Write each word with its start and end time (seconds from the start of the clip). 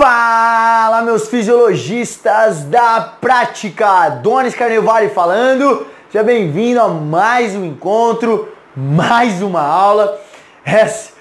Fala, 0.00 1.02
meus 1.02 1.28
fisiologistas 1.28 2.64
da 2.64 3.02
prática! 3.20 4.08
Donis 4.08 4.54
Carnevale 4.54 5.10
falando. 5.10 5.86
Seja 6.10 6.24
bem-vindo 6.24 6.80
a 6.80 6.88
mais 6.88 7.54
um 7.54 7.62
encontro, 7.66 8.48
mais 8.74 9.42
uma 9.42 9.60
aula. 9.60 10.18
Essa 10.64 11.12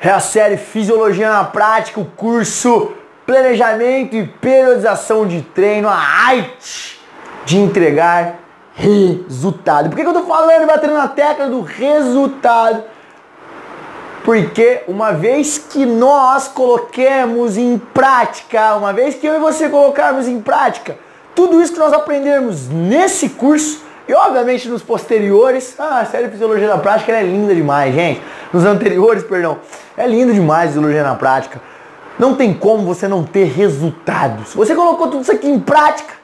é 0.00 0.08
a 0.08 0.20
série 0.20 0.56
Fisiologia 0.56 1.28
na 1.28 1.42
Prática, 1.42 1.98
o 1.98 2.04
curso 2.04 2.92
Planejamento 3.26 4.14
e 4.14 4.24
Periodização 4.24 5.26
de 5.26 5.42
Treino, 5.42 5.88
a 5.88 5.96
arte 5.96 7.00
de 7.44 7.58
entregar 7.58 8.36
resultado. 8.72 9.90
Por 9.90 9.96
que 9.96 10.06
eu 10.06 10.12
tô 10.12 10.22
falando 10.22 10.62
e 10.62 10.66
batendo 10.66 10.94
na 10.94 11.08
tecla 11.08 11.48
do 11.48 11.60
resultado? 11.62 12.84
Porque 14.24 14.82
uma 14.86 15.12
vez 15.12 15.58
que 15.58 15.86
nós 15.86 16.48
coloquemos 16.48 17.56
em 17.56 17.78
prática, 17.78 18.74
uma 18.76 18.92
vez 18.92 19.14
que 19.14 19.26
eu 19.26 19.36
e 19.36 19.38
você 19.38 19.68
colocarmos 19.68 20.28
em 20.28 20.40
prática 20.40 20.96
tudo 21.34 21.62
isso 21.62 21.72
que 21.72 21.78
nós 21.78 21.92
aprendemos 21.92 22.68
nesse 22.68 23.28
curso 23.28 23.80
e 24.08 24.12
obviamente 24.12 24.68
nos 24.68 24.82
posteriores, 24.82 25.76
ah, 25.78 26.00
a 26.00 26.04
série 26.04 26.28
Fisiologia 26.28 26.66
na 26.66 26.78
Prática 26.78 27.12
é 27.12 27.22
linda 27.22 27.54
demais, 27.54 27.94
gente. 27.94 28.20
Nos 28.52 28.64
anteriores, 28.64 29.22
perdão, 29.22 29.58
é 29.96 30.04
linda 30.06 30.32
demais 30.32 30.70
Fisiologia 30.70 31.04
na 31.04 31.14
Prática. 31.14 31.60
Não 32.18 32.34
tem 32.34 32.52
como 32.52 32.84
você 32.84 33.06
não 33.06 33.22
ter 33.22 33.44
resultados. 33.44 34.52
Você 34.54 34.74
colocou 34.74 35.06
tudo 35.08 35.22
isso 35.22 35.30
aqui 35.30 35.48
em 35.48 35.60
prática 35.60 36.14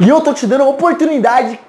e 0.00 0.08
eu 0.08 0.20
tô 0.20 0.32
te 0.32 0.46
dando 0.46 0.64
a 0.64 0.68
oportunidade 0.68 1.60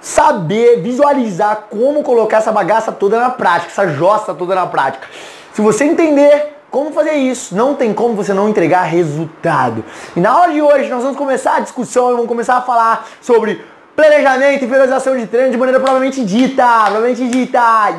saber, 0.00 0.80
visualizar 0.80 1.66
como 1.70 2.02
colocar 2.02 2.38
essa 2.38 2.52
bagaça 2.52 2.90
toda 2.90 3.20
na 3.20 3.30
prática, 3.30 3.70
essa 3.70 3.88
jossa 3.88 4.34
toda 4.34 4.54
na 4.54 4.66
prática. 4.66 5.06
Se 5.52 5.60
você 5.60 5.84
entender 5.84 6.56
como 6.70 6.92
fazer 6.92 7.14
isso, 7.14 7.54
não 7.54 7.74
tem 7.74 7.92
como 7.92 8.14
você 8.14 8.32
não 8.32 8.48
entregar 8.48 8.82
resultado. 8.82 9.84
E 10.16 10.20
na 10.20 10.30
aula 10.30 10.52
de 10.52 10.62
hoje 10.62 10.88
nós 10.88 11.02
vamos 11.02 11.18
começar 11.18 11.56
a 11.56 11.60
discussão 11.60 12.10
e 12.10 12.12
vamos 12.12 12.28
começar 12.28 12.56
a 12.56 12.62
falar 12.62 13.06
sobre 13.20 13.64
planejamento 13.96 14.64
e 14.64 14.68
priorização 14.68 15.16
de 15.16 15.26
treino 15.26 15.50
de 15.50 15.56
maneira 15.56 15.80
provavelmente 15.80 16.24
dita, 16.24 16.64
provavelmente 16.84 17.28
dita. 17.28 17.90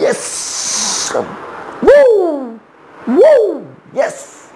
Yes! 0.00 1.12
Uh! 1.82 2.58
Uh! 3.08 3.62
Yes! 3.94 4.50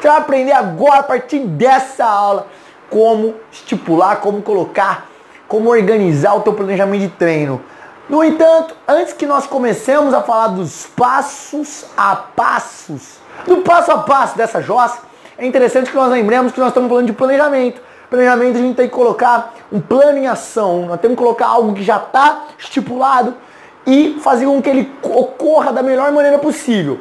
Você 0.00 0.06
vai 0.06 0.16
aprender 0.16 0.52
agora 0.52 1.00
a 1.00 1.02
partir 1.02 1.40
dessa 1.40 2.04
aula 2.04 2.46
como 2.88 3.34
estipular, 3.50 4.20
como 4.20 4.40
colocar 4.42 5.07
como 5.48 5.70
organizar 5.70 6.36
o 6.36 6.40
teu 6.42 6.52
planejamento 6.52 7.00
de 7.00 7.08
treino. 7.08 7.60
No 8.08 8.22
entanto, 8.22 8.76
antes 8.86 9.12
que 9.12 9.26
nós 9.26 9.46
comecemos 9.46 10.14
a 10.14 10.22
falar 10.22 10.48
dos 10.48 10.86
passos 10.86 11.86
a 11.96 12.14
passos, 12.14 13.18
do 13.46 13.58
passo 13.58 13.90
a 13.90 13.98
passo 13.98 14.36
dessa 14.36 14.60
jossa, 14.60 14.98
é 15.36 15.46
interessante 15.46 15.90
que 15.90 15.96
nós 15.96 16.10
lembremos 16.10 16.52
que 16.52 16.60
nós 16.60 16.68
estamos 16.68 16.88
falando 16.88 17.06
de 17.06 17.12
planejamento. 17.12 17.80
Planejamento 18.08 18.56
a 18.56 18.60
gente 18.60 18.76
tem 18.76 18.88
que 18.88 18.94
colocar 18.94 19.54
um 19.70 19.80
plano 19.80 20.18
em 20.18 20.26
ação, 20.26 20.86
nós 20.86 21.00
temos 21.00 21.16
que 21.16 21.22
colocar 21.22 21.46
algo 21.46 21.74
que 21.74 21.82
já 21.82 21.96
está 21.96 22.44
estipulado 22.58 23.34
e 23.86 24.18
fazer 24.22 24.46
com 24.46 24.60
que 24.62 24.70
ele 24.70 24.92
ocorra 25.02 25.72
da 25.72 25.82
melhor 25.82 26.10
maneira 26.12 26.38
possível. 26.38 27.00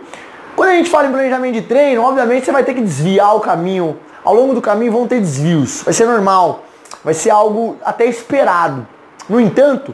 Quando 0.55 0.69
a 0.69 0.73
gente 0.73 0.89
fala 0.89 1.07
em 1.07 1.11
planejamento 1.11 1.53
de 1.53 1.61
treino, 1.61 2.01
obviamente 2.01 2.45
você 2.45 2.51
vai 2.51 2.63
ter 2.63 2.73
que 2.73 2.81
desviar 2.81 3.35
o 3.35 3.39
caminho. 3.39 3.97
Ao 4.23 4.33
longo 4.33 4.53
do 4.53 4.61
caminho 4.61 4.91
vão 4.91 5.07
ter 5.07 5.21
desvios, 5.21 5.83
vai 5.83 5.93
ser 5.93 6.05
normal 6.05 6.66
vai 7.03 7.13
ser 7.13 7.29
algo 7.29 7.77
até 7.83 8.05
esperado. 8.05 8.87
No 9.29 9.39
entanto, 9.39 9.93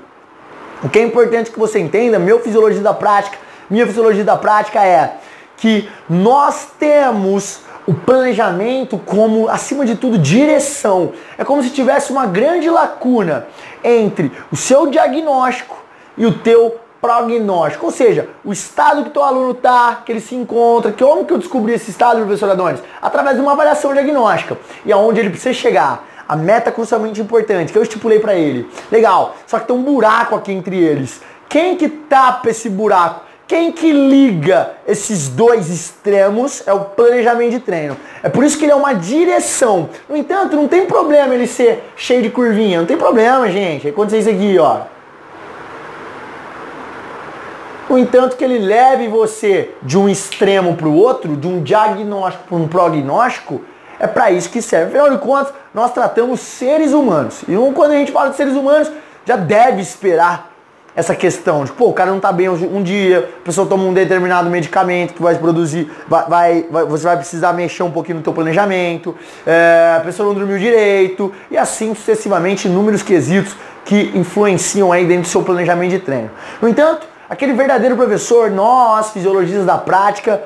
o 0.83 0.89
que 0.89 0.99
é 0.99 1.03
importante 1.03 1.51
que 1.51 1.59
você 1.59 1.79
entenda, 1.79 2.19
meu 2.19 2.39
fisiologia 2.39 2.81
da 2.81 2.93
prática, 2.93 3.37
minha 3.69 3.85
fisiologia 3.85 4.23
da 4.23 4.35
prática 4.35 4.85
é 4.85 5.17
que 5.57 5.89
nós 6.09 6.67
temos 6.77 7.61
o 7.85 7.93
planejamento 7.93 8.97
como, 8.97 9.49
acima 9.49 9.85
de 9.85 9.95
tudo, 9.95 10.17
direção. 10.17 11.13
É 11.37 11.43
como 11.43 11.63
se 11.63 11.69
tivesse 11.69 12.11
uma 12.11 12.25
grande 12.25 12.69
lacuna 12.69 13.47
entre 13.83 14.31
o 14.51 14.55
seu 14.55 14.87
diagnóstico 14.87 15.83
e 16.17 16.25
o 16.25 16.33
teu 16.37 16.79
prognóstico. 17.01 17.85
Ou 17.85 17.91
seja, 17.91 18.29
o 18.43 18.53
estado 18.53 19.03
que 19.03 19.09
teu 19.09 19.23
aluno 19.23 19.51
está, 19.51 20.01
que 20.05 20.11
ele 20.11 20.21
se 20.21 20.35
encontra, 20.35 20.91
que 20.91 21.03
como 21.03 21.25
que 21.25 21.33
eu 21.33 21.37
descobri 21.37 21.73
esse 21.73 21.91
estado, 21.91 22.21
professor 22.21 22.49
Adonis? 22.49 22.81
Através 23.01 23.35
de 23.35 23.41
uma 23.41 23.51
avaliação 23.51 23.93
diagnóstica. 23.93 24.57
E 24.85 24.91
aonde 24.91 25.19
ele 25.19 25.29
precisa 25.29 25.53
chegar 25.53 26.07
a 26.27 26.35
meta 26.35 26.71
crucialmente 26.71 27.21
importante 27.21 27.71
que 27.71 27.77
eu 27.77 27.83
estipulei 27.83 28.19
para 28.19 28.35
ele. 28.35 28.69
Legal, 28.91 29.35
só 29.45 29.59
que 29.59 29.67
tem 29.67 29.75
um 29.75 29.83
buraco 29.83 30.35
aqui 30.35 30.51
entre 30.51 30.77
eles. 30.77 31.21
Quem 31.49 31.75
que 31.75 31.89
tapa 31.89 32.49
esse 32.49 32.69
buraco? 32.69 33.21
Quem 33.45 33.71
que 33.71 33.91
liga 33.91 34.71
esses 34.87 35.27
dois 35.27 35.69
extremos 35.69 36.63
é 36.65 36.73
o 36.73 36.79
planejamento 36.79 37.51
de 37.51 37.59
treino. 37.59 37.97
É 38.23 38.29
por 38.29 38.43
isso 38.43 38.57
que 38.57 38.65
ele 38.65 38.71
é 38.71 38.75
uma 38.75 38.93
direção. 38.93 39.89
No 40.09 40.15
entanto, 40.15 40.55
não 40.55 40.67
tem 40.67 40.85
problema 40.85 41.35
ele 41.35 41.45
ser 41.45 41.83
cheio 41.95 42.21
de 42.23 42.29
curvinha. 42.29 42.79
Não 42.79 42.87
tem 42.87 42.97
problema, 42.97 43.49
gente. 43.51 43.89
Acontece 43.89 44.17
isso 44.19 44.29
aqui, 44.29 44.57
ó. 44.57 44.81
No 47.89 47.99
entanto, 47.99 48.37
que 48.37 48.43
ele 48.43 48.57
leve 48.57 49.07
você 49.07 49.69
de 49.83 49.99
um 49.99 50.09
extremo 50.09 50.75
para 50.75 50.87
o 50.87 50.95
outro, 50.95 51.35
de 51.35 51.47
um 51.47 51.61
diagnóstico 51.61 52.45
para 52.47 52.57
um 52.57 52.67
prognóstico, 52.67 53.61
é 53.99 54.07
para 54.07 54.31
isso 54.31 54.49
que 54.49 54.61
serve. 54.61 54.97
Afinal 54.97 55.11
de 55.11 55.17
contas, 55.17 55.53
nós 55.73 55.91
tratamos 55.91 56.39
seres 56.39 56.91
humanos. 56.93 57.43
E 57.47 57.55
quando 57.73 57.91
a 57.91 57.95
gente 57.95 58.11
fala 58.11 58.29
de 58.29 58.35
seres 58.35 58.53
humanos, 58.53 58.91
já 59.25 59.35
deve 59.35 59.81
esperar 59.81 60.53
essa 60.95 61.15
questão 61.15 61.65
de, 61.65 61.71
pô, 61.71 61.87
o 61.87 61.93
cara 61.93 62.11
não 62.11 62.19
tá 62.19 62.31
bem 62.31 62.47
um 62.49 62.83
dia, 62.83 63.29
a 63.41 63.45
pessoa 63.45 63.67
toma 63.67 63.83
um 63.83 63.93
determinado 63.93 64.49
medicamento 64.49 65.13
que 65.13 65.21
vai 65.21 65.35
produzir, 65.35 65.91
vai, 66.07 66.29
vai, 66.29 66.67
vai 66.69 66.85
você 66.85 67.05
vai 67.05 67.17
precisar 67.17 67.51
mexer 67.53 67.81
um 67.81 67.89
pouquinho 67.89 68.17
no 68.17 68.23
teu 68.23 68.31
planejamento, 68.31 69.15
é, 69.45 69.95
a 69.97 70.01
pessoa 70.01 70.27
não 70.27 70.35
dormiu 70.35 70.59
direito, 70.59 71.33
e 71.49 71.57
assim 71.57 71.95
sucessivamente 71.95 72.67
inúmeros 72.67 73.01
quesitos 73.01 73.55
que 73.83 74.11
influenciam 74.13 74.91
aí 74.91 75.05
dentro 75.05 75.23
do 75.23 75.27
seu 75.29 75.41
planejamento 75.41 75.91
de 75.91 75.99
treino. 75.99 76.29
No 76.61 76.69
entanto, 76.69 77.07
aquele 77.27 77.53
verdadeiro 77.53 77.95
professor, 77.95 78.51
nós, 78.51 79.09
fisiologistas 79.09 79.65
da 79.65 79.77
prática, 79.77 80.43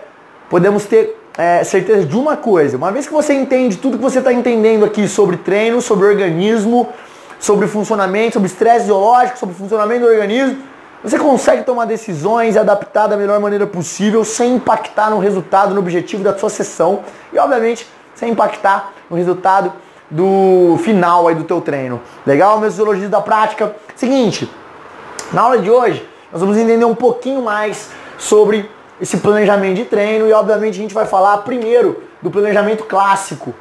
podemos 0.49 0.85
ter 0.85 1.26
é, 1.37 1.63
certeza 1.63 2.05
de 2.05 2.17
uma 2.17 2.35
coisa. 2.35 2.77
Uma 2.77 2.91
vez 2.91 3.05
que 3.05 3.13
você 3.13 3.33
entende 3.33 3.77
tudo 3.77 3.97
que 3.97 4.03
você 4.03 4.19
está 4.19 4.33
entendendo 4.33 4.83
aqui 4.83 5.07
sobre 5.07 5.37
treino, 5.37 5.81
sobre 5.81 6.07
organismo, 6.07 6.89
sobre 7.39 7.67
funcionamento, 7.67 8.33
sobre 8.33 8.47
estresse 8.47 8.85
biológico, 8.85 9.37
sobre 9.37 9.53
funcionamento 9.53 10.01
do 10.01 10.07
organismo, 10.07 10.57
você 11.03 11.19
consegue 11.19 11.63
tomar 11.63 11.85
decisões 11.85 12.55
e 12.55 12.59
adaptar 12.59 13.05
da 13.05 13.15
melhor 13.15 13.39
maneira 13.39 13.67
possível 13.67 14.25
sem 14.25 14.55
impactar 14.55 15.11
no 15.11 15.19
resultado, 15.19 15.73
no 15.73 15.79
objetivo 15.79 16.23
da 16.23 16.35
sua 16.35 16.49
sessão 16.49 17.01
e, 17.31 17.37
obviamente, 17.37 17.87
sem 18.15 18.31
impactar 18.31 18.91
no 19.09 19.15
resultado 19.15 19.71
do 20.09 20.77
final 20.83 21.27
aí 21.27 21.35
do 21.35 21.43
teu 21.43 21.61
treino. 21.61 22.01
Legal, 22.25 22.59
meus 22.59 22.73
fisiologistas 22.73 23.11
da 23.11 23.21
prática? 23.21 23.75
Seguinte, 23.95 24.49
na 25.31 25.41
aula 25.41 25.59
de 25.59 25.69
hoje 25.69 26.07
nós 26.31 26.41
vamos 26.41 26.57
entender 26.57 26.85
um 26.85 26.95
pouquinho 26.95 27.43
mais 27.43 27.89
sobre 28.17 28.69
esse 29.01 29.17
planejamento 29.17 29.75
de 29.75 29.85
treino 29.85 30.27
e 30.27 30.33
obviamente 30.33 30.75
a 30.75 30.81
gente 30.81 30.93
vai 30.93 31.05
falar 31.05 31.37
primeiro 31.39 32.03
do 32.21 32.31
planejamento 32.31 32.83
clássico 32.83 33.53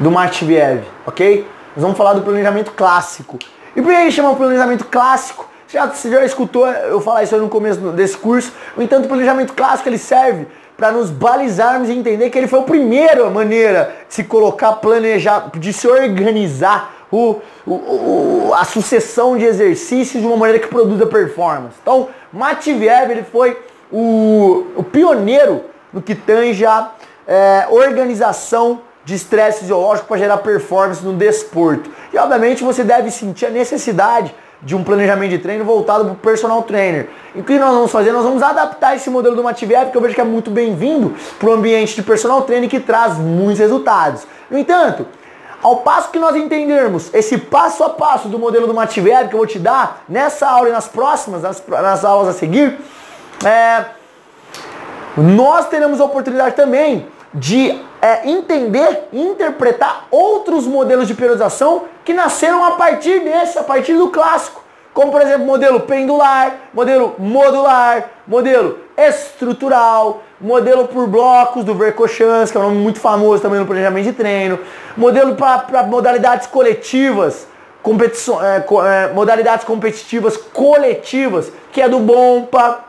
do 0.00 0.10
Matveev, 0.10 0.84
ok? 1.06 1.46
Nós 1.76 1.82
vamos 1.82 1.96
falar 1.96 2.14
do 2.14 2.22
planejamento 2.22 2.72
clássico. 2.72 3.38
E 3.76 3.82
por 3.82 3.92
que 3.92 3.96
ele 3.96 4.10
chama 4.10 4.34
planejamento 4.34 4.84
clássico? 4.86 5.48
Você 5.66 5.78
já, 5.78 5.86
você 5.86 6.10
já 6.10 6.24
escutou 6.24 6.66
eu 6.66 7.00
falar 7.00 7.22
isso 7.22 7.36
no 7.36 7.48
começo 7.48 7.80
desse 7.92 8.16
curso. 8.16 8.52
No 8.76 8.82
entanto, 8.82 9.06
o 9.06 9.08
planejamento 9.08 9.52
clássico 9.52 9.88
ele 9.88 9.98
serve 9.98 10.46
para 10.76 10.90
nos 10.90 11.10
balizarmos 11.10 11.88
e 11.88 11.92
entender 11.92 12.30
que 12.30 12.38
ele 12.38 12.48
foi 12.48 12.60
a 12.60 12.62
primeira 12.62 13.28
maneira 13.30 13.94
de 14.08 14.14
se 14.14 14.24
colocar, 14.24 14.72
planejar, 14.74 15.50
de 15.54 15.72
se 15.72 15.86
organizar 15.86 16.92
o, 17.10 17.40
o, 17.64 17.72
o, 17.72 18.54
a 18.54 18.64
sucessão 18.64 19.36
de 19.36 19.44
exercícios 19.44 20.20
de 20.20 20.26
uma 20.26 20.36
maneira 20.36 20.58
que 20.58 20.68
produza 20.68 21.06
performance. 21.06 21.76
Então, 21.80 22.08
Matveev 22.32 23.10
ele 23.10 23.22
foi 23.22 23.56
o, 23.96 24.66
o 24.74 24.82
pioneiro 24.82 25.62
no 25.92 26.02
que 26.02 26.16
tange 26.16 26.66
a 26.66 26.90
é, 27.28 27.68
organização 27.70 28.80
de 29.04 29.14
estresse 29.14 29.60
fisiológico 29.60 30.08
para 30.08 30.18
gerar 30.18 30.38
performance 30.38 31.04
no 31.04 31.12
desporto. 31.12 31.88
E 32.12 32.18
obviamente 32.18 32.64
você 32.64 32.82
deve 32.82 33.12
sentir 33.12 33.46
a 33.46 33.50
necessidade 33.50 34.34
de 34.60 34.74
um 34.74 34.82
planejamento 34.82 35.30
de 35.30 35.38
treino 35.38 35.64
voltado 35.64 36.04
para 36.04 36.12
o 36.12 36.16
personal 36.16 36.62
trainer. 36.62 37.08
E 37.36 37.40
o 37.40 37.44
que 37.44 37.56
nós 37.56 37.72
vamos 37.72 37.92
fazer? 37.92 38.10
Nós 38.10 38.24
vamos 38.24 38.42
adaptar 38.42 38.96
esse 38.96 39.08
modelo 39.10 39.36
do 39.36 39.44
Mativier, 39.44 39.90
que 39.90 39.96
eu 39.96 40.00
vejo 40.00 40.14
que 40.14 40.20
é 40.20 40.24
muito 40.24 40.50
bem-vindo 40.50 41.14
para 41.38 41.50
o 41.50 41.52
ambiente 41.52 41.94
de 41.94 42.02
personal 42.02 42.42
trainer 42.42 42.68
que 42.68 42.80
traz 42.80 43.16
muitos 43.16 43.60
resultados. 43.60 44.26
No 44.50 44.58
entanto, 44.58 45.06
ao 45.62 45.78
passo 45.78 46.10
que 46.10 46.18
nós 46.18 46.34
entendermos 46.34 47.14
esse 47.14 47.38
passo 47.38 47.84
a 47.84 47.90
passo 47.90 48.26
do 48.26 48.38
modelo 48.38 48.66
do 48.66 48.74
Mativier 48.74 49.28
que 49.28 49.34
eu 49.34 49.38
vou 49.38 49.46
te 49.46 49.58
dar 49.58 50.02
nessa 50.08 50.48
aula 50.48 50.70
e 50.70 50.72
nas 50.72 50.88
próximas, 50.88 51.42
nas, 51.42 51.62
nas 51.68 52.04
aulas 52.04 52.34
a 52.34 52.38
seguir, 52.38 52.76
é, 53.44 53.86
nós 55.16 55.68
teremos 55.68 56.00
a 56.00 56.04
oportunidade 56.04 56.56
também 56.56 57.06
de 57.32 57.80
é, 58.00 58.28
entender 58.28 59.08
e 59.12 59.20
interpretar 59.20 60.06
outros 60.10 60.66
modelos 60.66 61.08
de 61.08 61.14
periodização 61.14 61.84
que 62.04 62.12
nasceram 62.12 62.64
a 62.64 62.72
partir 62.72 63.20
desse, 63.20 63.58
a 63.58 63.62
partir 63.62 63.94
do 63.94 64.08
clássico. 64.08 64.62
Como, 64.92 65.10
por 65.10 65.20
exemplo, 65.20 65.44
modelo 65.44 65.80
pendular, 65.80 66.54
modelo 66.72 67.16
modular, 67.18 68.10
modelo 68.28 68.78
estrutural, 68.96 70.22
modelo 70.40 70.86
por 70.86 71.08
blocos 71.08 71.64
do 71.64 71.74
Vercochance, 71.74 72.52
que 72.52 72.56
é 72.56 72.60
um 72.60 72.64
nome 72.64 72.78
muito 72.78 73.00
famoso 73.00 73.42
também 73.42 73.58
no 73.58 73.66
planejamento 73.66 74.04
de 74.04 74.12
treino, 74.12 74.60
modelo 74.96 75.34
para 75.34 75.82
modalidades 75.82 76.46
coletivas, 76.46 77.48
é, 77.84 79.08
é, 79.08 79.12
modalidades 79.12 79.64
competitivas 79.64 80.36
coletivas, 80.36 81.50
que 81.72 81.82
é 81.82 81.88
do 81.88 81.98
Bompa, 81.98 82.84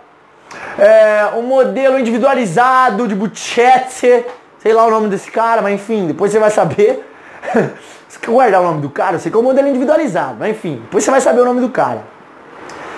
é, 0.78 1.30
um 1.36 1.44
modelo 1.44 1.98
individualizado 1.98 3.07
de 3.07 3.16
Buchetse, 3.16 4.25
sei 4.60 4.74
lá 4.74 4.86
o 4.86 4.92
nome 4.92 5.07
desse 5.07 5.31
cara, 5.31 5.62
mas 5.62 5.75
enfim, 5.75 6.07
depois 6.07 6.31
você 6.31 6.40
vai 6.40 6.52
saber. 6.52 7.06
você 8.07 8.19
quer 8.19 8.31
guardar 8.31 8.62
o 8.62 8.63
nome 8.63 8.81
do 8.81 8.90
cara? 8.90 9.16
Eu 9.16 9.19
sei 9.19 9.31
que 9.31 9.38
é 9.38 9.40
um 9.40 9.44
modelo 9.44 9.68
individualizado, 9.68 10.38
mas 10.40 10.52
enfim, 10.52 10.81
depois 10.84 11.04
você 11.04 11.12
vai 11.12 11.22
saber 11.22 11.42
o 11.42 11.46
nome 11.46 11.62
do 11.62 11.69
cara. 11.69 12.04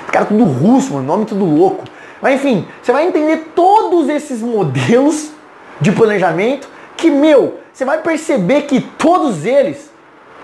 Esse 0.03 0.11
cara 0.11 0.25
tudo 0.25 0.43
russo, 0.43 0.93
mano, 0.93 1.05
nome 1.05 1.25
tudo 1.25 1.45
louco. 1.45 1.83
Mas 2.21 2.35
enfim, 2.35 2.67
você 2.81 2.91
vai 2.91 3.05
entender 3.05 3.51
todos 3.55 4.09
esses 4.09 4.41
modelos 4.41 5.31
de 5.79 5.91
planejamento 5.91 6.67
que, 6.95 7.11
meu, 7.11 7.59
você 7.71 7.85
vai 7.85 8.01
perceber 8.01 8.63
que 8.63 8.81
todos 8.81 9.45
eles 9.45 9.91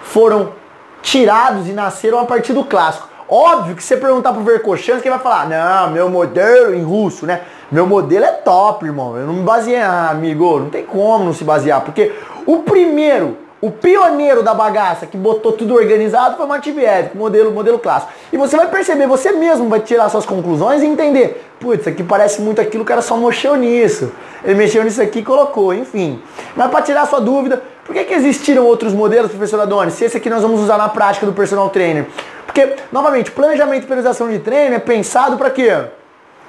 foram 0.04 0.54
tirados 1.02 1.68
e 1.68 1.72
nasceram 1.72 2.20
a 2.20 2.26
partir 2.26 2.54
do 2.54 2.64
clássico. 2.64 3.10
Óbvio 3.30 3.76
que 3.76 3.84
você 3.84 3.98
perguntar 3.98 4.34
pro 4.34 4.44
Vercochans, 4.44 5.02
quem 5.02 5.12
vai 5.12 5.20
falar, 5.20 5.48
não, 5.48 5.92
meu 5.92 6.10
modelo 6.10 6.74
em 6.74 6.84
russo, 6.84 7.26
né? 7.26 7.42
Meu 7.72 7.88
modelo 7.88 8.26
é 8.26 8.32
top, 8.32 8.86
irmão. 8.86 9.18
Eu 9.18 9.26
não 9.26 9.34
me 9.34 9.44
baseei, 9.44 9.78
ah, 9.78 10.10
amigo, 10.12 10.60
não 10.60 10.70
tem 10.70 10.86
como 10.86 11.26
não 11.26 11.34
se 11.34 11.44
basear, 11.44 11.82
porque 11.82 12.14
o 12.46 12.60
primeiro 12.60 13.38
o 13.64 13.72
pioneiro 13.72 14.44
da 14.44 14.54
bagaça 14.54 15.06
que 15.06 15.16
botou 15.16 15.54
tudo 15.54 15.74
organizado 15.74 16.36
foi 16.36 16.46
Matveev, 16.46 17.16
modelo, 17.16 17.50
modelo 17.50 17.80
clássico. 17.80 18.12
E 18.30 18.36
você 18.36 18.58
vai 18.58 18.68
perceber, 18.68 19.08
você 19.08 19.32
mesmo 19.32 19.70
vai 19.70 19.80
tirar 19.80 20.10
suas 20.10 20.26
conclusões 20.26 20.84
e 20.84 20.86
entender, 20.86 21.42
putz, 21.62 21.88
aqui 21.88 22.04
parece 22.04 22.42
muito 22.42 22.60
aquilo, 22.60 22.84
o 22.84 22.86
cara 22.86 23.02
só 23.02 23.16
mexeu 23.16 23.56
nisso. 23.56 24.12
Ele 24.44 24.56
mexeu 24.56 24.84
nisso 24.84 25.02
aqui 25.02 25.20
e 25.20 25.24
colocou, 25.24 25.74
enfim. 25.74 26.22
Mas 26.58 26.70
para 26.70 26.82
tirar 26.82 27.08
sua 27.08 27.22
dúvida, 27.22 27.64
por 27.86 27.94
que, 27.94 28.04
que 28.06 28.14
existiram 28.14 28.66
outros 28.66 28.94
modelos, 28.94 29.30
professor 29.30 29.60
Adonis, 29.60 29.96
se 29.96 30.06
esse 30.06 30.18
aqui 30.18 30.30
nós 30.30 30.42
vamos 30.42 30.62
usar 30.62 30.78
na 30.78 30.88
prática 30.88 31.26
do 31.26 31.34
personal 31.34 31.70
trainer? 31.70 32.08
Porque, 32.46 32.76
novamente, 32.92 33.32
planejamento 33.32 33.84
e 33.84 33.88
periodização 33.88 34.30
de 34.30 34.40
treino 34.40 34.76
é 34.76 34.80
pensado 34.80 35.38
para 35.38 35.50
quê? 35.50 35.70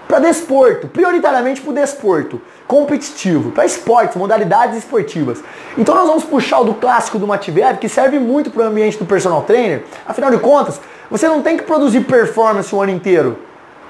Para 0.06 0.18
desporto, 0.18 0.86
prioritariamente 0.86 1.60
para 1.60 1.70
o 1.70 1.74
desporto 1.74 2.40
competitivo, 2.66 3.50
para 3.50 3.64
esportes, 3.64 4.16
modalidades 4.16 4.78
esportivas. 4.78 5.42
Então 5.76 5.94
nós 5.94 6.06
vamos 6.06 6.24
puxar 6.24 6.60
o 6.60 6.64
do 6.64 6.74
clássico 6.74 7.18
do 7.18 7.26
Mativev, 7.26 7.78
que 7.78 7.88
serve 7.88 8.18
muito 8.18 8.50
para 8.50 8.64
o 8.64 8.66
ambiente 8.66 8.98
do 8.98 9.04
personal 9.04 9.42
trainer. 9.42 9.82
Afinal 10.06 10.30
de 10.30 10.38
contas, 10.38 10.80
você 11.10 11.26
não 11.28 11.42
tem 11.42 11.56
que 11.56 11.64
produzir 11.64 12.02
performance 12.02 12.74
o 12.74 12.80
ano 12.80 12.92
inteiro, 12.92 13.38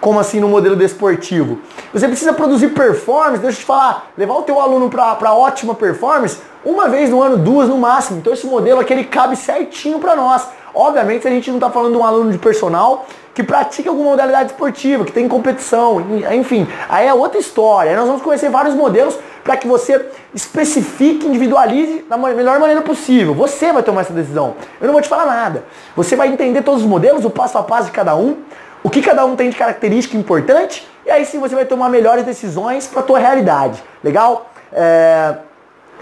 como 0.00 0.18
assim 0.18 0.40
no 0.40 0.48
modelo 0.48 0.76
desportivo. 0.76 1.58
Você 1.92 2.06
precisa 2.06 2.32
produzir 2.32 2.68
performance, 2.68 3.38
deixa 3.38 3.58
eu 3.58 3.60
te 3.60 3.66
falar, 3.66 4.10
levar 4.16 4.34
o 4.34 4.42
teu 4.42 4.60
aluno 4.60 4.90
para 4.90 5.32
ótima 5.32 5.74
performance 5.74 6.38
uma 6.64 6.88
vez 6.88 7.10
no 7.10 7.22
ano, 7.22 7.36
duas 7.36 7.68
no 7.68 7.78
máximo. 7.78 8.18
Então 8.18 8.32
esse 8.32 8.46
modelo 8.46 8.80
aqui 8.80 8.92
ele 8.92 9.04
cabe 9.04 9.36
certinho 9.36 9.98
para 9.98 10.16
nós. 10.16 10.46
Obviamente 10.74 11.26
a 11.26 11.30
gente 11.30 11.50
não 11.50 11.58
está 11.58 11.70
falando 11.70 11.92
de 11.92 11.98
um 11.98 12.04
aluno 12.04 12.32
de 12.32 12.38
personal 12.38 13.06
que 13.34 13.42
pratica 13.42 13.90
alguma 13.90 14.10
modalidade 14.10 14.52
esportiva, 14.52 15.04
que 15.04 15.10
tem 15.10 15.26
competição, 15.26 16.00
enfim, 16.32 16.68
aí 16.88 17.06
é 17.08 17.12
outra 17.12 17.38
história. 17.40 17.90
Aí 17.90 17.96
nós 17.96 18.06
vamos 18.06 18.22
conhecer 18.22 18.48
vários 18.48 18.74
modelos 18.74 19.18
para 19.42 19.56
que 19.56 19.66
você 19.66 20.06
especifique, 20.32 21.26
individualize 21.26 22.04
da 22.08 22.16
melhor 22.16 22.58
maneira 22.60 22.80
possível. 22.80 23.34
Você 23.34 23.72
vai 23.72 23.82
tomar 23.82 24.02
essa 24.02 24.12
decisão. 24.12 24.54
Eu 24.80 24.86
não 24.86 24.92
vou 24.92 25.02
te 25.02 25.08
falar 25.08 25.26
nada. 25.26 25.64
Você 25.96 26.14
vai 26.14 26.28
entender 26.28 26.62
todos 26.62 26.82
os 26.82 26.86
modelos, 26.88 27.24
o 27.24 27.30
passo 27.30 27.58
a 27.58 27.62
passo 27.62 27.86
de 27.86 27.90
cada 27.92 28.14
um, 28.16 28.36
o 28.84 28.90
que 28.90 29.02
cada 29.02 29.24
um 29.24 29.34
tem 29.34 29.50
de 29.50 29.56
característica 29.56 30.16
importante, 30.16 30.86
e 31.04 31.10
aí 31.10 31.24
sim 31.24 31.40
você 31.40 31.54
vai 31.54 31.64
tomar 31.64 31.88
melhores 31.88 32.24
decisões 32.24 32.86
para 32.86 33.00
a 33.00 33.02
tua 33.02 33.18
realidade. 33.18 33.82
Legal? 34.04 34.50
É... 34.72 35.34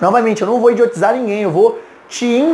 Novamente, 0.00 0.42
eu 0.42 0.48
não 0.48 0.60
vou 0.60 0.72
idiotizar 0.72 1.14
ninguém, 1.14 1.42
eu 1.42 1.50
vou 1.50 1.78
te 2.08 2.44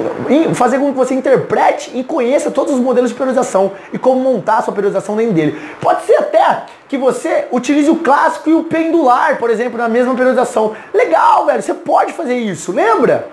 fazer 0.55 0.79
com 0.79 0.93
que 0.93 0.99
você 0.99 1.15
interprete 1.15 1.91
e 1.93 2.05
conheça 2.05 2.51
todos 2.51 2.75
os 2.75 2.81
modelos 2.81 3.11
de 3.11 3.17
periodização 3.17 3.73
e 3.93 3.99
como 3.99 4.21
montar 4.21 4.59
a 4.59 4.63
sua 4.63 4.75
periodização 4.75 5.17
dentro 5.17 5.33
dele. 5.33 5.59
Pode 5.81 6.05
ser 6.05 6.15
até 6.17 6.65
que 6.89 6.97
você 6.97 7.47
utilize 7.51 7.91
o 7.91 7.97
clássico 7.97 8.51
e 8.51 8.55
o 8.55 8.65
pendular, 8.65 9.39
por 9.39 9.51
exemplo, 9.51 9.79
na 9.79 9.89
mesma 9.89 10.15
periodização. 10.15 10.77
Legal, 10.95 11.47
velho, 11.47 11.63
você 11.63 11.75
pode 11.75 12.13
fazer 12.13 12.37
isso, 12.37 12.71
lembra? 12.71 13.29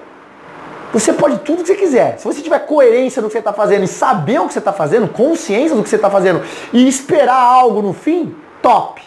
Você 0.93 1.13
pode 1.13 1.39
tudo 1.39 1.61
que 1.61 1.67
você 1.67 1.75
quiser. 1.75 2.17
Se 2.17 2.25
você 2.25 2.41
tiver 2.41 2.59
coerência 2.59 3.21
no 3.21 3.27
que 3.27 3.33
você 3.33 3.39
está 3.39 3.51
fazendo 3.51 3.83
e 3.83 3.87
saber 3.87 4.39
o 4.39 4.47
que 4.47 4.53
você 4.53 4.59
está 4.59 4.71
fazendo, 4.71 5.07
consciência 5.07 5.75
do 5.75 5.83
que 5.83 5.89
você 5.89 5.97
está 5.97 6.09
fazendo 6.09 6.41
e 6.71 6.87
esperar 6.87 7.35
algo 7.35 7.81
no 7.81 7.93
fim, 7.93 8.35
top, 8.61 9.01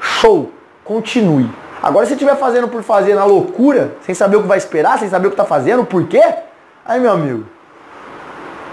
show, 0.00 0.50
continue. 0.84 1.48
Agora, 1.82 2.04
se 2.04 2.10
você 2.10 2.14
estiver 2.14 2.36
fazendo 2.36 2.68
por 2.68 2.82
fazer 2.82 3.14
na 3.14 3.24
loucura, 3.24 3.94
sem 4.02 4.14
saber 4.14 4.36
o 4.36 4.42
que 4.42 4.48
vai 4.48 4.58
esperar, 4.58 4.98
sem 4.98 5.08
saber 5.08 5.28
o 5.28 5.30
que 5.30 5.34
está 5.34 5.46
fazendo, 5.46 5.84
por 5.84 6.06
quê? 6.06 6.22
Aí, 6.84 7.00
meu 7.00 7.12
amigo, 7.12 7.46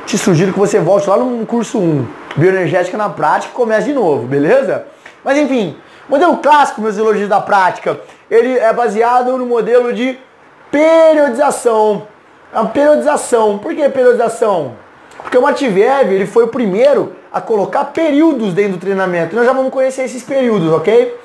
te 0.05 0.17
sugiro 0.17 0.51
que 0.51 0.59
você 0.59 0.79
volte 0.79 1.09
lá 1.09 1.17
no 1.17 1.45
curso 1.45 1.77
1, 1.77 2.07
Bioenergética 2.35 2.97
na 2.97 3.09
Prática, 3.09 3.53
e 3.53 3.55
comece 3.55 3.87
de 3.87 3.93
novo, 3.93 4.27
beleza? 4.27 4.85
Mas 5.23 5.37
enfim, 5.37 5.77
modelo 6.09 6.37
clássico, 6.37 6.81
meus 6.81 6.97
elogios 6.97 7.29
da 7.29 7.39
prática, 7.39 7.99
ele 8.29 8.57
é 8.57 8.73
baseado 8.73 9.37
no 9.37 9.45
modelo 9.45 9.93
de 9.93 10.17
periodização. 10.71 12.07
A 12.53 12.63
periodização, 12.65 13.57
por 13.57 13.75
que 13.75 13.87
periodização? 13.89 14.75
Porque 15.21 15.37
o 15.37 15.41
Matveev, 15.41 16.11
ele 16.11 16.25
foi 16.25 16.45
o 16.45 16.47
primeiro 16.47 17.13
a 17.31 17.41
colocar 17.41 17.85
períodos 17.85 18.53
dentro 18.53 18.73
do 18.73 18.79
treinamento. 18.79 19.35
Nós 19.35 19.45
já 19.45 19.51
vamos 19.51 19.71
conhecer 19.71 20.03
esses 20.03 20.23
períodos, 20.23 20.71
ok? 20.71 21.15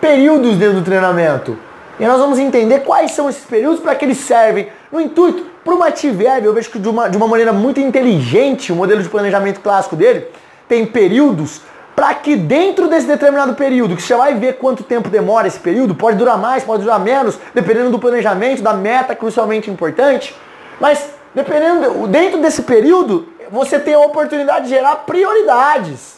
Períodos 0.00 0.56
dentro 0.56 0.76
do 0.76 0.84
treinamento. 0.84 1.56
E 1.98 2.04
nós 2.06 2.18
vamos 2.18 2.38
entender 2.38 2.80
quais 2.80 3.12
são 3.12 3.28
esses 3.28 3.44
períodos 3.44 3.80
para 3.80 3.94
que 3.94 4.04
eles 4.04 4.18
servem 4.18 4.68
no 4.92 5.00
intuito 5.00 5.46
para 5.64 5.74
o 5.74 5.78
Mativerb, 5.78 6.46
eu 6.46 6.52
vejo 6.52 6.70
que 6.70 6.78
de 6.78 6.88
uma, 6.88 7.08
de 7.08 7.16
uma 7.16 7.26
maneira 7.26 7.52
muito 7.52 7.80
inteligente, 7.80 8.70
o 8.72 8.76
modelo 8.76 9.02
de 9.02 9.08
planejamento 9.08 9.60
clássico 9.60 9.96
dele 9.96 10.26
tem 10.68 10.86
períodos 10.86 11.60
para 11.96 12.14
que 12.14 12.36
dentro 12.36 12.86
desse 12.86 13.06
determinado 13.06 13.54
período, 13.54 13.96
que 13.96 14.02
você 14.02 14.14
vai 14.14 14.34
ver 14.34 14.58
quanto 14.58 14.84
tempo 14.84 15.08
demora 15.08 15.48
esse 15.48 15.58
período, 15.58 15.94
pode 15.94 16.18
durar 16.18 16.38
mais, 16.38 16.62
pode 16.62 16.84
durar 16.84 17.00
menos, 17.00 17.36
dependendo 17.52 17.90
do 17.90 17.98
planejamento, 17.98 18.62
da 18.62 18.74
meta 18.74 19.16
crucialmente 19.16 19.68
importante, 19.70 20.36
mas 20.80 21.10
dependendo 21.34 22.06
dentro 22.08 22.40
desse 22.40 22.62
período, 22.62 23.28
você 23.50 23.78
tem 23.78 23.94
a 23.94 24.00
oportunidade 24.00 24.64
de 24.64 24.70
gerar 24.70 24.96
prioridades. 24.96 26.16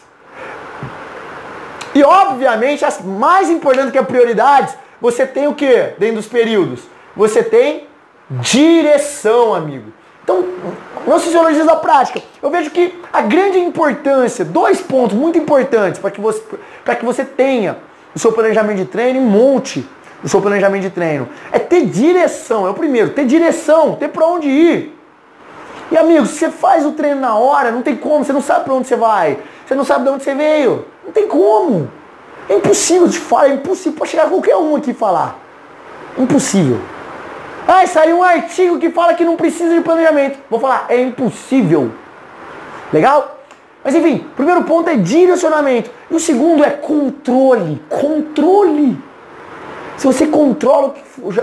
E 1.94 2.02
obviamente, 2.02 2.84
as 2.84 3.02
mais 3.02 3.50
importantes 3.50 3.90
que 3.90 3.98
as 3.98 4.06
prioridades, 4.06 4.74
você 5.00 5.26
tem 5.26 5.48
o 5.48 5.54
que 5.54 5.94
dentro 5.98 6.16
dos 6.16 6.26
períodos? 6.26 6.82
Você 7.16 7.42
tem 7.42 7.88
direção, 8.30 9.54
amigo. 9.54 9.92
Então, 10.22 10.44
meus 11.06 11.24
fisiologistas 11.24 11.66
da 11.66 11.76
prática, 11.76 12.20
eu 12.42 12.50
vejo 12.50 12.70
que 12.70 13.00
a 13.10 13.22
grande 13.22 13.58
importância, 13.58 14.44
dois 14.44 14.80
pontos 14.80 15.16
muito 15.16 15.38
importantes 15.38 15.98
para 15.98 16.10
que 16.10 16.20
você, 16.20 16.42
que 16.98 17.04
você 17.04 17.24
tenha 17.24 17.78
o 18.14 18.18
seu 18.18 18.30
planejamento 18.30 18.76
de 18.76 18.84
treino 18.84 19.18
e 19.18 19.22
monte 19.22 19.88
o 20.22 20.28
seu 20.28 20.40
planejamento 20.40 20.82
de 20.82 20.90
treino, 20.90 21.28
é 21.52 21.58
ter 21.58 21.86
direção, 21.86 22.66
é 22.66 22.70
o 22.70 22.74
primeiro, 22.74 23.10
ter 23.10 23.24
direção, 23.24 23.94
ter 23.94 24.08
para 24.08 24.26
onde 24.26 24.48
ir. 24.48 24.98
E 25.90 25.96
amigo, 25.96 26.26
se 26.26 26.34
você 26.34 26.50
faz 26.50 26.84
o 26.84 26.92
treino 26.92 27.20
na 27.20 27.34
hora, 27.36 27.70
não 27.70 27.82
tem 27.82 27.96
como, 27.96 28.24
você 28.24 28.32
não 28.32 28.42
sabe 28.42 28.64
para 28.64 28.74
onde 28.74 28.88
você 28.88 28.96
vai, 28.96 29.38
você 29.66 29.74
não 29.74 29.84
sabe 29.84 30.04
de 30.04 30.10
onde 30.10 30.24
você 30.24 30.34
veio, 30.34 30.84
não 31.04 31.12
tem 31.12 31.26
como. 31.26 31.90
É 32.48 32.54
impossível 32.54 33.08
te 33.08 33.18
falar, 33.18 33.48
é 33.48 33.54
impossível, 33.54 33.98
pode 33.98 34.10
chegar 34.10 34.28
qualquer 34.28 34.56
um 34.56 34.76
aqui 34.76 34.92
falar. 34.92 35.38
Impossível. 36.16 36.80
Ah, 37.66 37.86
saiu 37.86 38.16
um 38.16 38.22
artigo 38.22 38.78
que 38.78 38.90
fala 38.90 39.12
que 39.12 39.24
não 39.24 39.36
precisa 39.36 39.74
de 39.74 39.82
planejamento. 39.82 40.38
Vou 40.48 40.58
falar, 40.58 40.86
é 40.88 41.00
impossível. 41.00 41.92
Legal? 42.90 43.38
Mas 43.84 43.94
enfim, 43.94 44.26
o 44.32 44.36
primeiro 44.36 44.64
ponto 44.64 44.88
é 44.88 44.96
direcionamento. 44.96 45.90
E 46.10 46.14
o 46.14 46.18
segundo 46.18 46.64
é 46.64 46.70
controle. 46.70 47.80
Controle. 47.88 48.98
Se 49.98 50.06
você 50.06 50.26
controla 50.26 50.94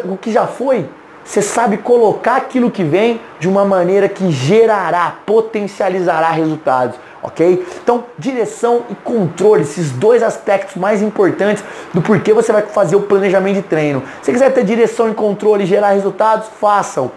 o 0.06 0.18
que 0.18 0.32
já 0.32 0.48
foi, 0.48 0.90
você 1.24 1.42
sabe 1.42 1.78
colocar 1.78 2.38
aquilo 2.38 2.72
que 2.72 2.84
vem 2.84 3.22
de 3.40 3.48
uma 3.48 3.64
maneira 3.64 4.10
que 4.10 4.32
gerará, 4.32 5.18
potencializará 5.26 6.30
resultados 6.30 6.96
ok? 7.26 7.66
Então, 7.84 8.04
direção 8.20 8.84
e 8.90 8.96
controle, 8.96 9.64
esses 9.64 9.92
dois 9.92 10.22
aspectos 10.22 10.76
mais 10.76 11.02
importantes 11.02 11.64
do 11.94 12.02
porquê 12.02 12.32
você 12.32 12.52
vai 12.52 12.62
fazer 12.62 12.96
o 12.96 13.02
planejamento 13.02 13.56
de 13.56 13.62
treino. 13.64 14.04
Se 14.22 14.32
quiser 14.32 14.54
ter 14.54 14.64
direção 14.64 15.10
e 15.10 15.14
controle 15.14 15.64
e 15.64 15.66
gerar 15.66 15.92
resultados, 15.92 16.48
façam, 16.62 17.12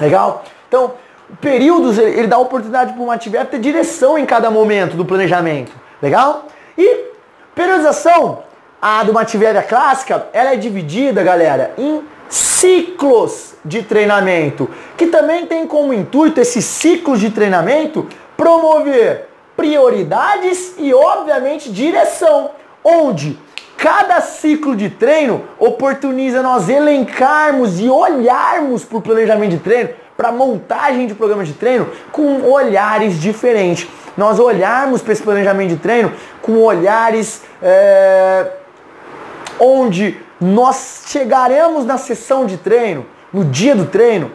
legal? 0.00 0.44
Então, 0.68 0.92
períodos, 1.40 1.98
ele 1.98 2.28
dá 2.28 2.38
oportunidade 2.38 2.92
para 2.92 3.02
o 3.02 3.10
atividade 3.10 3.50
ter 3.50 3.58
direção 3.58 4.16
em 4.16 4.24
cada 4.24 4.48
momento 4.50 4.96
do 4.96 5.04
planejamento, 5.04 5.72
legal? 6.00 6.46
E 6.76 7.06
periodização, 7.54 8.44
a 8.80 9.02
do 9.02 9.12
Mativéria 9.12 9.62
clássica, 9.62 10.28
ela 10.32 10.52
é 10.52 10.56
dividida, 10.56 11.22
galera, 11.22 11.72
em 11.76 12.02
ciclos 12.28 13.54
de 13.64 13.82
treinamento, 13.82 14.68
que 14.96 15.06
também 15.06 15.46
tem 15.46 15.66
como 15.66 15.92
intuito 15.92 16.40
esses 16.40 16.64
ciclos 16.64 17.20
de 17.20 17.30
treinamento 17.30 18.06
promover 18.36 19.28
prioridades 19.56 20.74
e, 20.78 20.94
obviamente, 20.94 21.70
direção, 21.70 22.50
onde 22.84 23.38
cada 23.76 24.20
ciclo 24.20 24.74
de 24.74 24.90
treino 24.90 25.44
oportuniza 25.58 26.42
nós 26.42 26.68
elencarmos 26.68 27.80
e 27.80 27.88
olharmos 27.88 28.84
para 28.84 28.98
o 28.98 29.02
planejamento 29.02 29.50
de 29.50 29.58
treino, 29.58 29.90
para 30.16 30.32
montagem 30.32 31.06
de 31.06 31.14
programas 31.14 31.46
de 31.46 31.54
treino 31.54 31.88
com 32.10 32.42
olhares 32.50 33.20
diferentes. 33.20 33.88
Nós 34.16 34.40
olharmos 34.40 35.00
para 35.00 35.12
esse 35.12 35.22
planejamento 35.22 35.70
de 35.70 35.76
treino 35.76 36.12
com 36.42 36.60
olhares 36.60 37.42
é, 37.62 38.46
onde 39.58 40.18
nós 40.40 41.04
chegaremos 41.06 41.84
na 41.84 41.98
sessão 41.98 42.46
de 42.46 42.56
treino, 42.56 43.06
no 43.32 43.44
dia 43.44 43.74
do 43.74 43.86
treino, 43.86 44.30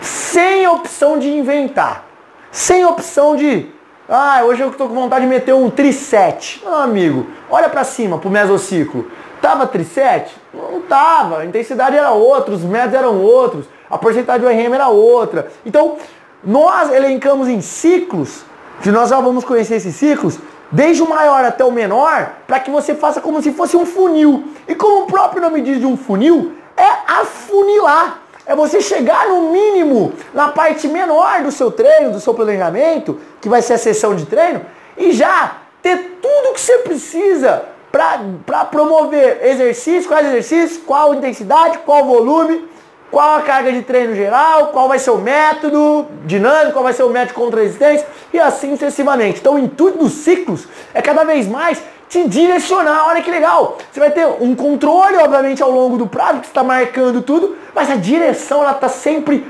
sem 0.00 0.66
opção 0.66 1.18
de 1.18 1.28
inventar, 1.28 2.06
sem 2.50 2.84
opção 2.84 3.36
de 3.36 3.68
ah, 4.12 4.42
hoje 4.42 4.60
eu 4.60 4.70
estou 4.70 4.88
com 4.88 4.94
vontade 4.96 5.24
de 5.24 5.30
meter 5.30 5.54
um 5.54 5.70
trisete. 5.70 6.60
Meu 6.64 6.74
amigo, 6.74 7.28
olha 7.48 7.68
para 7.68 7.84
cima 7.84 8.18
pro 8.18 8.28
mesociclo. 8.28 9.08
Tava 9.40 9.68
trisete? 9.68 10.34
Não 10.52 10.80
tava. 10.80 11.38
A 11.38 11.46
intensidade 11.46 11.96
era 11.96 12.10
outra, 12.10 12.52
os 12.52 12.62
metros 12.62 12.94
eram 12.94 13.20
outros, 13.22 13.66
a 13.88 13.96
porcentagem 13.96 14.40
do 14.40 14.48
RM 14.48 14.74
era 14.74 14.88
outra. 14.88 15.52
Então, 15.64 15.96
nós 16.42 16.92
elencamos 16.92 17.46
em 17.46 17.60
ciclos, 17.60 18.42
que 18.82 18.90
nós 18.90 19.10
já 19.10 19.20
vamos 19.20 19.44
conhecer 19.44 19.76
esses 19.76 19.94
ciclos, 19.94 20.40
desde 20.70 21.02
o 21.02 21.08
maior 21.08 21.44
até 21.44 21.64
o 21.64 21.72
menor, 21.72 22.32
para 22.46 22.60
que 22.60 22.70
você 22.70 22.94
faça 22.94 23.20
como 23.20 23.42
se 23.42 23.52
fosse 23.52 23.76
um 23.76 23.86
funil. 23.86 24.44
E 24.68 24.74
como 24.74 25.04
o 25.04 25.06
próprio 25.06 25.42
nome 25.42 25.60
diz 25.60 25.78
de 25.78 25.86
um 25.86 25.96
funil, 25.96 26.52
é 26.76 26.88
afunilar 27.06 28.20
é 28.50 28.56
você 28.56 28.80
chegar 28.80 29.28
no 29.28 29.52
mínimo 29.52 30.12
na 30.34 30.48
parte 30.48 30.88
menor 30.88 31.42
do 31.42 31.52
seu 31.52 31.70
treino, 31.70 32.10
do 32.10 32.18
seu 32.18 32.34
planejamento, 32.34 33.20
que 33.40 33.48
vai 33.48 33.62
ser 33.62 33.74
a 33.74 33.78
sessão 33.78 34.16
de 34.16 34.26
treino, 34.26 34.62
e 34.96 35.12
já 35.12 35.58
ter 35.80 36.18
tudo 36.20 36.52
que 36.54 36.60
você 36.60 36.78
precisa 36.78 37.62
para 37.92 38.64
promover 38.64 39.46
exercício, 39.46 40.08
quais 40.08 40.26
exercícios, 40.26 40.82
qual 40.84 41.14
intensidade, 41.14 41.78
qual 41.78 42.04
volume, 42.04 42.68
qual 43.10 43.36
a 43.36 43.42
carga 43.42 43.72
de 43.72 43.82
treino 43.82 44.14
geral, 44.14 44.68
qual 44.68 44.88
vai 44.88 44.98
ser 44.98 45.10
o 45.10 45.18
método 45.18 46.06
dinâmico, 46.24 46.72
qual 46.72 46.84
vai 46.84 46.92
ser 46.92 47.02
o 47.02 47.10
método 47.10 47.34
contra 47.34 47.60
resistência 47.60 48.06
e 48.32 48.38
assim 48.38 48.72
sucessivamente. 48.72 49.40
Então 49.40 49.54
o 49.54 49.58
intuito 49.58 49.98
dos 49.98 50.12
ciclos 50.12 50.68
é 50.94 51.02
cada 51.02 51.24
vez 51.24 51.48
mais 51.48 51.82
te 52.08 52.28
direcionar. 52.28 53.06
Olha 53.08 53.22
que 53.22 53.30
legal. 53.30 53.78
Você 53.90 54.00
vai 54.00 54.10
ter 54.10 54.26
um 54.26 54.54
controle, 54.54 55.16
obviamente, 55.16 55.62
ao 55.62 55.70
longo 55.70 55.96
do 55.96 56.06
prazo, 56.06 56.40
que 56.40 56.46
está 56.46 56.62
marcando 56.62 57.22
tudo, 57.22 57.56
mas 57.74 57.90
a 57.90 57.96
direção 57.96 58.62
ela 58.62 58.72
está 58.72 58.88
sempre 58.88 59.46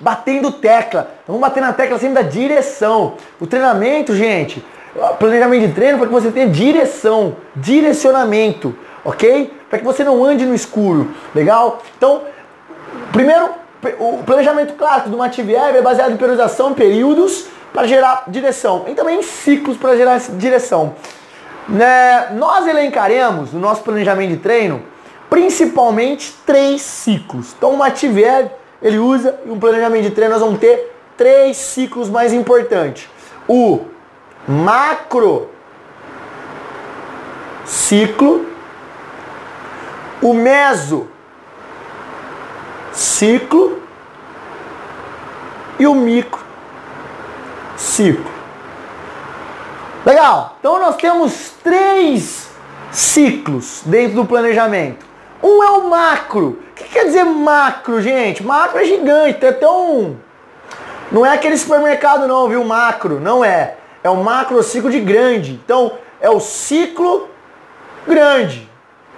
batendo 0.00 0.52
tecla. 0.52 1.10
Vamos 1.26 1.40
bater 1.40 1.60
na 1.60 1.72
tecla 1.72 1.98
sempre 1.98 2.22
da 2.22 2.28
direção. 2.28 3.14
O 3.40 3.46
treinamento, 3.46 4.14
gente, 4.14 4.64
planejamento 5.18 5.66
de 5.66 5.72
treino 5.72 5.98
para 5.98 6.06
que 6.06 6.12
você 6.12 6.30
tenha 6.30 6.48
direção, 6.48 7.36
direcionamento, 7.56 8.76
ok? 9.04 9.52
Para 9.68 9.78
que 9.78 9.84
você 9.84 10.04
não 10.04 10.24
ande 10.24 10.44
no 10.44 10.54
escuro, 10.54 11.10
legal? 11.34 11.82
Então, 11.96 12.22
primeiro, 13.12 13.50
o 13.98 14.22
planejamento 14.24 14.74
clássico 14.74 15.10
do 15.10 15.16
Mativier 15.16 15.74
é 15.74 15.82
baseado 15.82 16.12
em 16.12 16.16
periodização, 16.16 16.74
períodos 16.74 17.46
para 17.72 17.86
gerar 17.86 18.24
direção 18.28 18.84
e 18.88 18.94
também 18.94 19.20
em 19.20 19.22
ciclos 19.22 19.76
para 19.76 19.96
gerar 19.96 20.18
direção. 20.36 20.94
Né, 21.68 22.30
nós 22.32 22.66
elencaremos 22.66 23.52
no 23.52 23.60
nosso 23.60 23.82
planejamento 23.82 24.30
de 24.30 24.38
treino 24.38 24.82
principalmente 25.28 26.34
três 26.46 26.80
ciclos. 26.82 27.54
Então, 27.56 27.74
o 27.74 27.76
Mativier 27.76 28.50
ele 28.80 28.98
usa 28.98 29.38
e 29.44 29.50
um 29.50 29.58
planejamento 29.58 30.04
de 30.04 30.10
treino 30.10 30.32
nós 30.32 30.42
vamos 30.42 30.58
ter 30.58 30.94
três 31.16 31.56
ciclos 31.56 32.08
mais 32.08 32.32
importantes. 32.32 33.08
O 33.46 33.80
macro 34.46 35.50
ciclo, 37.64 38.46
o 40.22 40.32
meso 40.32 41.08
ciclo 43.18 43.82
e 45.76 45.88
o 45.88 45.94
micro 45.96 46.40
ciclo. 47.76 48.30
Legal. 50.06 50.56
Então 50.60 50.78
nós 50.78 50.94
temos 50.94 51.50
três 51.64 52.48
ciclos 52.92 53.82
dentro 53.84 54.14
do 54.14 54.24
planejamento. 54.24 55.04
Um 55.42 55.64
é 55.64 55.70
o 55.70 55.90
macro. 55.90 56.60
O 56.70 56.74
que 56.76 56.84
quer 56.84 57.06
dizer 57.06 57.24
macro, 57.24 58.00
gente? 58.00 58.44
Macro 58.44 58.78
é 58.78 58.84
gigante, 58.84 59.40
tem 59.40 59.48
até 59.48 59.68
um. 59.68 60.16
Não 61.10 61.26
é 61.26 61.34
aquele 61.34 61.58
supermercado 61.58 62.28
não, 62.28 62.48
viu? 62.48 62.62
Macro, 62.62 63.18
não 63.18 63.44
é. 63.44 63.78
É 64.04 64.08
o 64.08 64.22
macro 64.22 64.62
ciclo 64.62 64.92
de 64.92 65.00
grande. 65.00 65.60
Então, 65.64 65.98
é 66.20 66.30
o 66.30 66.38
ciclo 66.38 67.28
grande. 68.06 68.70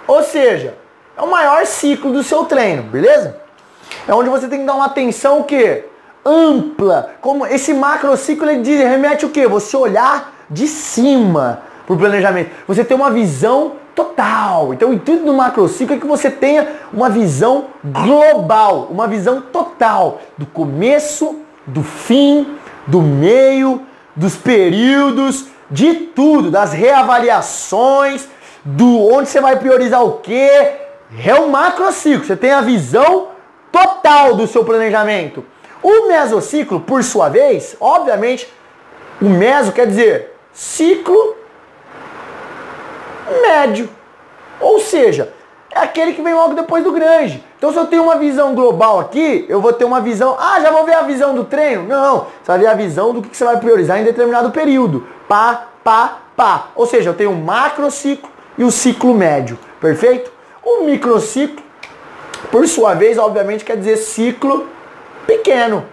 Ou 0.07 0.23
seja, 0.23 0.75
é 1.15 1.21
o 1.21 1.29
maior 1.29 1.67
ciclo 1.67 2.11
do 2.11 2.23
seu 2.23 2.45
treino, 2.45 2.81
beleza? 2.81 3.40
É 4.07 4.13
onde 4.13 4.29
você 4.29 4.47
tem 4.47 4.59
que 4.59 4.65
dar 4.65 4.75
uma 4.75 4.85
atenção 4.85 5.39
o 5.39 5.43
quê? 5.43 5.85
Ampla. 6.25 7.11
Como 7.21 7.45
esse 7.45 7.73
macro 7.73 8.15
ciclo 8.17 8.49
ele 8.49 8.61
diz, 8.61 8.79
remete 8.79 9.25
o 9.25 9.29
quê? 9.29 9.47
Você 9.47 9.75
olhar 9.75 10.33
de 10.49 10.67
cima 10.67 11.61
para 11.85 11.95
o 11.95 11.97
planejamento. 11.97 12.51
Você 12.67 12.83
tem 12.83 12.95
uma 12.95 13.11
visão 13.11 13.73
total. 13.95 14.73
Então, 14.73 14.89
o 14.89 14.93
intuito 14.93 15.25
do 15.25 15.33
macrociclo 15.33 15.95
é 15.95 15.99
que 15.99 16.07
você 16.07 16.29
tenha 16.29 16.67
uma 16.93 17.09
visão 17.09 17.65
global, 17.83 18.87
uma 18.89 19.07
visão 19.07 19.41
total 19.41 20.19
do 20.37 20.45
começo, 20.45 21.39
do 21.65 21.83
fim, 21.83 22.55
do 22.87 23.01
meio, 23.01 23.81
dos 24.15 24.35
períodos, 24.35 25.47
de 25.69 25.93
tudo, 25.93 26.51
das 26.51 26.73
reavaliações, 26.73 28.27
do 28.63 29.07
onde 29.13 29.29
você 29.29 29.39
vai 29.39 29.57
priorizar 29.57 30.03
o 30.03 30.13
quê. 30.13 30.73
É 31.25 31.35
um 31.35 31.49
macrociclo. 31.49 32.25
Você 32.25 32.35
tem 32.35 32.51
a 32.51 32.61
visão 32.61 33.27
total 33.71 34.35
do 34.35 34.47
seu 34.47 34.63
planejamento. 34.63 35.45
O 35.81 36.07
mesociclo, 36.07 36.79
por 36.79 37.03
sua 37.03 37.29
vez, 37.29 37.75
obviamente, 37.79 38.51
o 39.21 39.25
meso 39.25 39.71
quer 39.71 39.87
dizer 39.87 40.35
ciclo 40.53 41.35
médio. 43.41 43.89
Ou 44.59 44.79
seja, 44.79 45.33
é 45.73 45.79
aquele 45.79 46.13
que 46.13 46.21
vem 46.21 46.33
logo 46.33 46.53
depois 46.53 46.83
do 46.83 46.91
grande. 46.91 47.43
Então 47.57 47.71
se 47.71 47.79
eu 47.79 47.85
tenho 47.87 48.03
uma 48.03 48.17
visão 48.17 48.53
global 48.53 48.99
aqui, 48.99 49.45
eu 49.47 49.61
vou 49.61 49.71
ter 49.73 49.85
uma 49.85 50.01
visão, 50.01 50.35
ah, 50.39 50.59
já 50.59 50.71
vou 50.71 50.85
ver 50.85 50.95
a 50.95 51.03
visão 51.03 51.33
do 51.33 51.45
treino? 51.45 51.83
Não, 51.83 52.27
você 52.41 52.47
vai 52.47 52.59
ver 52.59 52.67
a 52.67 52.73
visão 52.73 53.13
do 53.13 53.21
que 53.21 53.35
você 53.35 53.45
vai 53.45 53.57
priorizar 53.57 53.99
em 53.99 54.03
determinado 54.03 54.51
período. 54.51 55.07
Pá, 55.27 55.67
pá, 55.83 56.17
pá. 56.35 56.67
Ou 56.75 56.85
seja, 56.85 57.09
eu 57.09 57.13
tenho 57.13 57.31
o 57.31 57.35
macro 57.35 57.89
ciclo 57.89 58.29
e 58.57 58.63
o 58.63 58.71
ciclo 58.71 59.13
médio, 59.13 59.57
perfeito? 59.79 60.31
O 60.63 60.83
microciclo, 60.83 61.63
por 62.49 62.67
sua 62.67 62.93
vez, 62.93 63.17
obviamente 63.17 63.63
quer 63.63 63.77
dizer 63.77 63.97
ciclo 63.97 64.67
pequeno, 65.27 65.85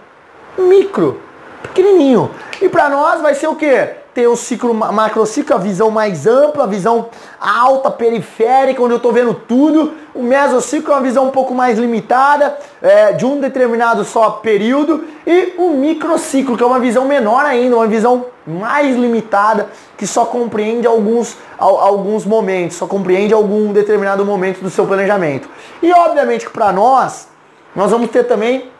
micro, 0.57 1.21
pequenininho. 1.61 2.31
E 2.61 2.67
para 2.67 2.89
nós 2.89 3.21
vai 3.21 3.35
ser 3.35 3.47
o 3.47 3.55
quê? 3.55 3.98
Ter 4.13 4.27
o 4.27 4.35
ciclo 4.35 4.73
macrociclo, 4.73 5.55
a 5.55 5.59
visão 5.59 5.91
mais 5.91 6.25
ampla, 6.25 6.63
a 6.63 6.67
visão 6.67 7.09
alta, 7.39 7.91
periférica, 7.91 8.81
onde 8.81 8.93
eu 8.93 8.97
estou 8.97 9.13
vendo 9.13 9.33
tudo. 9.33 9.93
O 10.13 10.23
mesociclo 10.23 10.91
é 10.91 10.95
uma 10.95 11.01
visão 11.01 11.27
um 11.27 11.31
pouco 11.31 11.53
mais 11.53 11.77
limitada, 11.77 12.57
é, 12.81 13.13
de 13.13 13.25
um 13.25 13.39
determinado 13.39 14.03
só 14.03 14.31
período. 14.31 15.05
E 15.25 15.53
o 15.57 15.71
microciclo, 15.71 16.57
que 16.57 16.63
é 16.63 16.65
uma 16.65 16.79
visão 16.79 17.05
menor 17.05 17.45
ainda, 17.45 17.75
uma 17.75 17.87
visão 17.87 18.25
mais 18.45 18.95
limitada, 18.95 19.69
que 19.97 20.07
só 20.07 20.25
compreende 20.25 20.87
alguns, 20.87 21.37
alguns 21.57 22.25
momentos, 22.25 22.77
só 22.77 22.87
compreende 22.87 23.33
algum 23.33 23.71
determinado 23.71 24.25
momento 24.25 24.61
do 24.61 24.69
seu 24.69 24.85
planejamento. 24.87 25.47
E 25.81 25.93
obviamente 25.93 26.45
que 26.45 26.51
para 26.51 26.71
nós, 26.71 27.27
nós 27.75 27.91
vamos 27.91 28.09
ter 28.09 28.23
também 28.23 28.71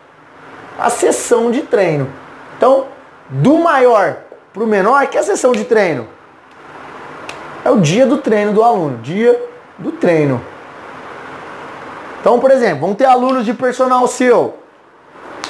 a 0.80 0.90
sessão 0.90 1.52
de 1.52 1.62
treino. 1.62 2.10
Então, 2.58 2.86
do 3.30 3.58
maior 3.58 4.18
para 4.54 4.64
o 4.64 4.68
menor, 4.68 5.06
que 5.08 5.18
é 5.18 5.20
a 5.20 5.24
sessão 5.24 5.52
de 5.52 5.64
treino? 5.64 6.08
É 7.64 7.70
o 7.70 7.80
dia 7.80 8.06
do 8.06 8.18
treino 8.18 8.54
do 8.54 8.64
aluno, 8.64 8.98
dia 8.98 9.40
do 9.78 9.92
treino. 9.92 10.42
Então, 12.20 12.40
por 12.40 12.52
exemplo, 12.52 12.82
vamos 12.82 12.98
ter 12.98 13.06
alunos 13.06 13.46
de 13.46 13.54
personal 13.54 14.08
seu, 14.08 14.56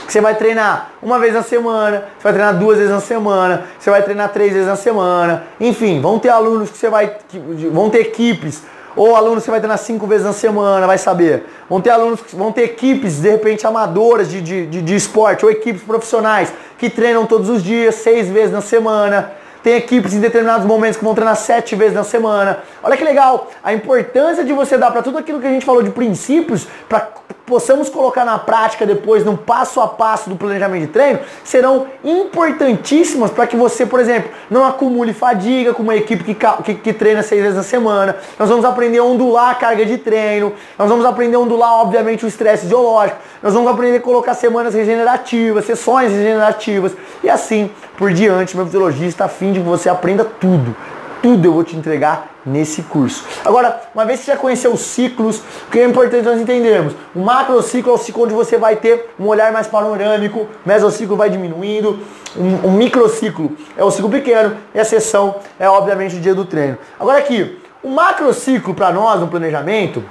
que 0.05 0.13
você 0.13 0.21
vai 0.21 0.35
treinar 0.35 0.91
uma 1.01 1.19
vez 1.19 1.33
na 1.33 1.43
semana, 1.43 2.05
você 2.17 2.23
vai 2.23 2.33
treinar 2.33 2.57
duas 2.57 2.77
vezes 2.77 2.91
na 2.91 2.99
semana, 2.99 3.65
você 3.79 3.89
vai 3.89 4.01
treinar 4.01 4.29
três 4.29 4.53
vezes 4.53 4.67
na 4.67 4.75
semana, 4.75 5.43
enfim, 5.59 6.01
vão 6.01 6.19
ter 6.19 6.29
alunos 6.29 6.69
que 6.69 6.77
você 6.77 6.89
vai, 6.89 7.15
que 7.27 7.39
vão 7.39 7.89
ter 7.89 7.99
equipes 7.99 8.63
ou 8.95 9.15
alunos 9.15 9.43
que 9.43 9.51
vai 9.51 9.59
treinar 9.59 9.77
cinco 9.77 10.05
vezes 10.07 10.25
na 10.25 10.33
semana, 10.33 10.85
vai 10.85 10.97
saber. 10.97 11.45
Vão 11.69 11.79
ter 11.79 11.91
alunos, 11.91 12.19
vão 12.33 12.51
ter 12.51 12.63
equipes, 12.63 13.21
de 13.21 13.29
repente, 13.29 13.65
amadoras 13.65 14.29
de, 14.29 14.41
de, 14.41 14.65
de, 14.65 14.81
de 14.81 14.95
esporte, 14.95 15.45
ou 15.45 15.51
equipes 15.51 15.83
profissionais 15.83 16.51
que 16.79 16.89
treinam 16.89 17.25
todos 17.25 17.49
os 17.49 17.61
dias, 17.61 17.95
seis 17.95 18.29
vezes 18.29 18.51
na 18.51 18.61
semana. 18.61 19.38
Tem 19.69 19.77
equipes 19.77 20.15
em 20.15 20.19
determinados 20.19 20.65
momentos 20.65 20.97
que 20.97 21.03
vão 21.03 21.13
treinar 21.13 21.35
sete 21.35 21.75
vezes 21.75 21.93
na 21.93 22.03
semana. 22.03 22.57
Olha 22.81 22.97
que 22.97 23.03
legal 23.03 23.51
a 23.63 23.71
importância 23.71 24.43
de 24.43 24.51
você 24.51 24.79
dar 24.79 24.89
para 24.89 25.03
tudo 25.03 25.19
aquilo 25.19 25.39
que 25.39 25.45
a 25.45 25.51
gente 25.51 25.63
falou 25.63 25.83
de 25.83 25.91
princípios, 25.91 26.65
para 26.87 27.07
possamos 27.49 27.89
colocar 27.89 28.23
na 28.23 28.37
prática 28.37 28.85
depois, 28.85 29.25
num 29.25 29.35
passo 29.35 29.81
a 29.81 29.87
passo 29.87 30.29
do 30.29 30.35
planejamento 30.35 30.81
de 30.81 30.87
treino, 30.87 31.19
serão 31.43 31.87
importantíssimas 32.03 33.31
para 33.31 33.47
que 33.47 33.57
você, 33.57 33.87
por 33.87 33.99
exemplo, 33.99 34.29
não 34.51 34.63
acumule 34.63 35.13
fadiga 35.13 35.73
com 35.73 35.81
uma 35.81 35.95
equipe 35.95 36.23
que, 36.23 36.35
que, 36.63 36.75
que, 36.75 36.93
treina 36.93 37.23
seis 37.23 37.41
vezes 37.41 37.57
na 37.57 37.63
semana. 37.63 38.15
Nós 38.37 38.47
vamos 38.49 38.63
aprender 38.63 38.99
a 38.99 39.03
ondular 39.03 39.49
a 39.49 39.55
carga 39.55 39.83
de 39.83 39.97
treino, 39.97 40.53
nós 40.77 40.87
vamos 40.87 41.03
aprender 41.05 41.35
a 41.35 41.39
ondular, 41.39 41.73
obviamente, 41.81 42.23
o 42.23 42.27
estresse 42.27 42.67
ideológico, 42.67 43.17
nós 43.41 43.53
vamos 43.53 43.71
aprender 43.71 43.97
a 43.97 44.01
colocar 44.01 44.35
semanas 44.35 44.75
regenerativas, 44.75 45.65
sessões 45.65 46.11
regenerativas 46.11 46.93
e 47.23 47.29
assim 47.29 47.71
por 47.97 48.13
diante. 48.13 48.55
Meu 48.55 48.65
fisiologista 48.65 49.25
a 49.25 49.27
fim 49.27 49.51
de 49.51 49.58
que 49.63 49.69
você 49.69 49.89
aprenda 49.89 50.23
tudo 50.23 50.75
tudo 51.21 51.45
eu 51.45 51.53
vou 51.53 51.63
te 51.63 51.75
entregar 51.75 52.29
nesse 52.45 52.83
curso. 52.83 53.25
Agora, 53.43 53.81
uma 53.93 54.05
vez 54.05 54.19
que 54.19 54.25
você 54.25 54.31
já 54.31 54.37
conheceu 54.37 54.73
os 54.73 54.81
ciclos, 54.81 55.39
o 55.67 55.71
que 55.71 55.79
é 55.79 55.85
importante 55.85 56.23
nós 56.23 56.39
entendermos? 56.39 56.93
O 57.15 57.19
macrociclo 57.19 57.91
é 57.91 57.95
o 57.95 57.97
ciclo 57.97 58.23
onde 58.23 58.33
você 58.33 58.57
vai 58.57 58.75
ter 58.75 59.13
um 59.19 59.27
olhar 59.27 59.51
mais 59.51 59.67
panorâmico, 59.67 60.41
o 60.41 60.47
mesociclo 60.65 61.15
vai 61.15 61.29
diminuindo, 61.29 61.99
um, 62.37 62.69
um 62.69 62.71
microciclo 62.71 63.55
é 63.77 63.83
o 63.83 63.91
ciclo 63.91 64.09
pequeno 64.09 64.57
e 64.73 64.79
a 64.79 64.85
sessão 64.85 65.35
é 65.59 65.69
obviamente 65.69 66.15
o 66.15 66.19
dia 66.19 66.33
do 66.33 66.45
treino. 66.45 66.77
Agora 66.99 67.19
aqui, 67.19 67.59
o 67.83 67.89
macrociclo 67.89 68.73
para 68.73 68.91
nós 68.91 69.19
no 69.19 69.27
planejamento, 69.27 70.03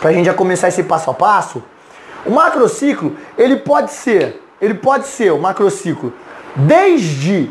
para 0.00 0.10
a 0.10 0.12
gente 0.12 0.26
já 0.26 0.34
começar 0.34 0.68
esse 0.68 0.82
passo 0.82 1.10
a 1.10 1.14
passo, 1.14 1.62
o 2.24 2.30
macrociclo, 2.30 3.16
ele 3.36 3.56
pode 3.56 3.90
ser, 3.90 4.42
ele 4.60 4.74
pode 4.74 5.06
ser 5.06 5.32
o 5.32 5.38
macrociclo 5.38 6.12
desde 6.56 7.50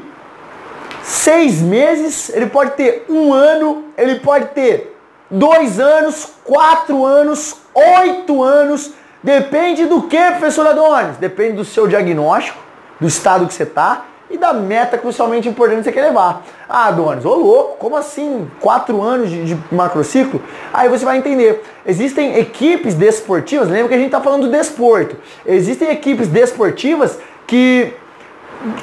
seis 1.03 1.61
meses, 1.61 2.29
ele 2.29 2.47
pode 2.47 2.71
ter 2.71 3.05
um 3.09 3.33
ano, 3.33 3.85
ele 3.97 4.15
pode 4.19 4.45
ter 4.47 4.95
dois 5.29 5.79
anos, 5.79 6.33
quatro 6.43 7.05
anos, 7.05 7.55
oito 7.73 8.43
anos. 8.43 8.91
Depende 9.23 9.85
do 9.85 10.03
que, 10.03 10.17
professor 10.17 10.67
Adonis? 10.67 11.17
Depende 11.17 11.53
do 11.53 11.65
seu 11.65 11.87
diagnóstico, 11.87 12.57
do 12.99 13.07
estado 13.07 13.45
que 13.47 13.53
você 13.53 13.63
está 13.63 14.05
e 14.31 14.37
da 14.37 14.53
meta 14.53 14.97
crucialmente 14.97 15.47
importante 15.47 15.79
que 15.79 15.83
você 15.83 15.91
quer 15.91 16.03
levar. 16.03 16.43
Ah, 16.67 16.87
Adonis, 16.87 17.25
ô 17.25 17.35
louco, 17.35 17.77
como 17.77 17.97
assim? 17.97 18.49
Quatro 18.59 19.01
anos 19.01 19.29
de, 19.29 19.43
de 19.43 19.57
macrociclo? 19.71 20.41
Aí 20.73 20.87
você 20.87 21.03
vai 21.03 21.17
entender. 21.17 21.63
Existem 21.85 22.37
equipes 22.37 22.95
desportivas, 22.95 23.69
lembra 23.69 23.89
que 23.89 23.93
a 23.93 23.97
gente 23.97 24.07
está 24.07 24.21
falando 24.21 24.43
do 24.43 24.51
desporto. 24.51 25.17
Existem 25.45 25.89
equipes 25.89 26.27
desportivas 26.27 27.19
que 27.45 27.93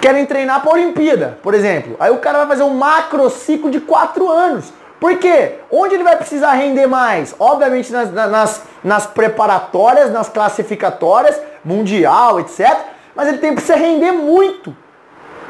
querem 0.01 0.27
treinar 0.27 0.61
para 0.61 0.71
a 0.71 0.75
Olimpíada, 0.75 1.39
por 1.43 1.55
exemplo. 1.55 1.97
Aí 2.01 2.11
o 2.11 2.19
cara 2.19 2.39
vai 2.39 2.47
fazer 2.49 2.63
um 2.63 2.75
macro 2.75 3.29
ciclo 3.31 3.71
de 3.71 3.81
quatro 3.81 4.29
anos. 4.29 4.73
Por 5.01 5.17
quê? 5.19 5.55
Onde 5.71 5.95
ele 5.95 6.03
vai 6.03 6.17
precisar 6.17 6.53
render 6.53 6.87
mais? 6.87 7.35
Obviamente 7.39 7.93
nas, 7.93 8.13
nas, 8.13 8.63
nas 8.83 9.07
preparatórias, 9.07 10.13
nas 10.13 10.29
classificatórias, 10.29 11.41
mundial, 11.65 12.41
etc. 12.41 12.77
Mas 13.15 13.29
ele 13.29 13.39
tem 13.39 13.55
que 13.55 13.63
se 13.63 13.75
render 13.75 14.13
muito 14.13 14.75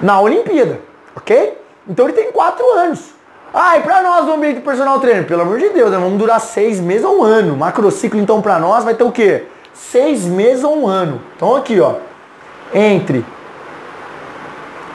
na 0.01 0.21
Olimpíada, 0.21 0.81
ok? 1.17 1.59
Então 1.89 2.07
ele 2.07 2.15
tem 2.15 2.31
quatro 2.31 2.65
anos. 2.73 3.17
Ah, 3.53 3.79
e 3.79 3.81
para 3.81 4.03
nós 4.03 4.27
no 4.27 4.35
ambiente 4.35 4.61
personal 4.61 5.01
trainer? 5.01 5.27
Pelo 5.27 5.41
amor 5.41 5.59
de 5.59 5.71
Deus, 5.71 5.91
né? 5.91 5.97
vamos 5.97 6.19
durar 6.19 6.39
seis 6.39 6.79
meses 6.79 7.05
ou 7.05 7.21
um 7.21 7.23
ano. 7.23 7.57
Macrociclo 7.57 8.21
então 8.21 8.43
para 8.43 8.59
nós 8.59 8.85
vai 8.85 8.95
ter 8.95 9.05
o 9.05 9.11
quê? 9.11 9.45
Seis 9.73 10.27
meses 10.27 10.63
ou 10.63 10.79
um 10.79 10.87
ano. 10.87 11.23
Então 11.35 11.57
aqui, 11.57 11.81
ó, 11.81 11.95
entre 12.75 13.25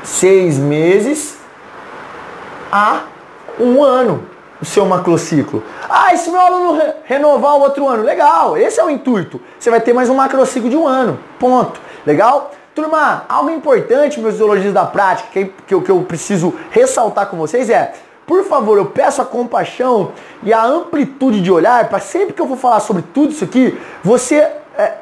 seis 0.04 0.58
meses 0.58 1.38
a 2.72 3.04
um 3.60 3.84
ano 3.84 4.28
o 4.62 4.66
seu 4.66 4.86
macrociclo. 4.86 5.62
Ah, 5.90 6.14
e 6.14 6.18
se 6.18 6.30
meu 6.30 6.40
aluno 6.40 6.78
re 6.78 6.94
renovar 7.04 7.56
o 7.56 7.62
outro 7.62 7.88
ano? 7.88 8.02
Legal, 8.02 8.58
esse 8.58 8.80
é 8.80 8.84
o 8.84 8.90
intuito. 8.90 9.40
Você 9.60 9.70
vai 9.70 9.82
ter 9.82 9.92
mais 9.94 10.10
um 10.10 10.16
macrociclo 10.16 10.70
de 10.70 10.78
um 10.78 10.88
ano. 10.88 11.20
Ponto. 11.38 11.80
Legal? 12.06 12.52
Turma, 12.74 13.26
algo 13.28 13.52
importante, 13.52 14.20
meus 14.20 14.36
ideologistas 14.36 14.74
da 14.74 14.86
prática, 14.86 15.30
que, 15.32 15.46
que, 15.68 15.82
que 15.82 15.92
eu 15.92 16.02
preciso 16.02 16.54
ressaltar 16.72 17.28
com 17.28 17.38
vocês 17.38 17.70
é, 17.70 17.94
por 18.26 18.44
favor, 18.46 18.78
eu 18.78 18.86
peço 18.86 19.22
a 19.22 19.26
compaixão 19.26 20.14
e 20.42 20.54
a 20.54 20.64
amplitude 20.64 21.42
de 21.42 21.52
olhar 21.52 21.88
para 21.90 22.00
sempre 22.00 22.34
que 22.34 22.42
eu 22.42 22.48
vou 22.48 22.58
falar 22.58 22.80
sobre 22.80 23.04
tudo 23.14 23.32
isso 23.32 23.44
aqui, 23.44 23.80
você 24.02 24.38
é, 24.78 24.94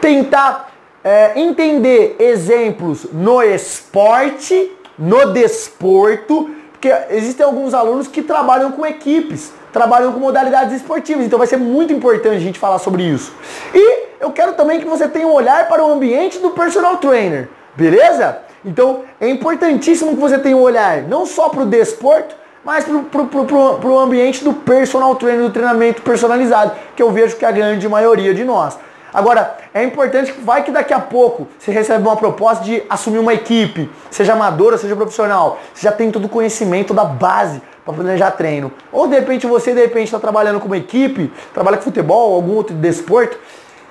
tentar 0.00 0.67
é, 1.08 1.32
entender 1.40 2.16
exemplos 2.18 3.06
no 3.10 3.42
esporte, 3.42 4.70
no 4.98 5.32
desporto, 5.32 6.50
porque 6.70 6.94
existem 7.08 7.46
alguns 7.46 7.72
alunos 7.72 8.06
que 8.06 8.20
trabalham 8.20 8.72
com 8.72 8.84
equipes, 8.84 9.50
trabalham 9.72 10.12
com 10.12 10.20
modalidades 10.20 10.74
esportivas, 10.74 11.24
então 11.24 11.38
vai 11.38 11.48
ser 11.48 11.56
muito 11.56 11.94
importante 11.94 12.36
a 12.36 12.40
gente 12.40 12.58
falar 12.58 12.78
sobre 12.78 13.04
isso. 13.04 13.32
E 13.74 14.02
eu 14.20 14.30
quero 14.32 14.52
também 14.52 14.80
que 14.80 14.84
você 14.86 15.08
tenha 15.08 15.26
um 15.26 15.32
olhar 15.32 15.66
para 15.66 15.82
o 15.82 15.90
ambiente 15.90 16.40
do 16.40 16.50
personal 16.50 16.98
trainer, 16.98 17.48
beleza? 17.74 18.40
Então 18.62 19.04
é 19.18 19.30
importantíssimo 19.30 20.10
que 20.10 20.20
você 20.20 20.38
tenha 20.38 20.58
um 20.58 20.60
olhar 20.60 21.04
não 21.04 21.24
só 21.24 21.48
para 21.48 21.62
o 21.62 21.66
desporto, 21.66 22.36
mas 22.62 22.84
para 22.84 23.88
o 23.88 23.98
ambiente 23.98 24.44
do 24.44 24.52
personal 24.52 25.14
trainer, 25.14 25.42
do 25.42 25.50
treinamento 25.50 26.02
personalizado, 26.02 26.72
que 26.94 27.02
eu 27.02 27.10
vejo 27.10 27.36
que 27.36 27.46
é 27.46 27.48
a 27.48 27.52
grande 27.52 27.88
maioria 27.88 28.34
de 28.34 28.44
nós. 28.44 28.76
Agora, 29.18 29.56
é 29.74 29.82
importante 29.82 30.32
que 30.32 30.40
vai 30.40 30.62
que 30.62 30.70
daqui 30.70 30.94
a 30.94 31.00
pouco 31.00 31.48
você 31.58 31.72
recebe 31.72 32.06
uma 32.06 32.14
proposta 32.14 32.62
de 32.62 32.84
assumir 32.88 33.18
uma 33.18 33.34
equipe, 33.34 33.90
seja 34.12 34.34
amadora, 34.34 34.78
seja 34.78 34.94
profissional. 34.94 35.58
Você 35.74 35.82
já 35.82 35.90
tem 35.90 36.08
todo 36.08 36.26
o 36.26 36.28
conhecimento 36.28 36.94
da 36.94 37.04
base 37.04 37.60
para 37.84 37.94
planejar 37.94 38.30
treino. 38.30 38.70
Ou 38.92 39.08
de 39.08 39.16
repente 39.16 39.44
você 39.44 39.74
de 39.74 39.80
repente 39.80 40.04
está 40.04 40.20
trabalhando 40.20 40.60
com 40.60 40.66
uma 40.66 40.76
equipe, 40.76 41.32
trabalha 41.52 41.78
com 41.78 41.82
futebol, 41.82 42.32
algum 42.32 42.54
outro 42.54 42.76
desporto, 42.76 43.36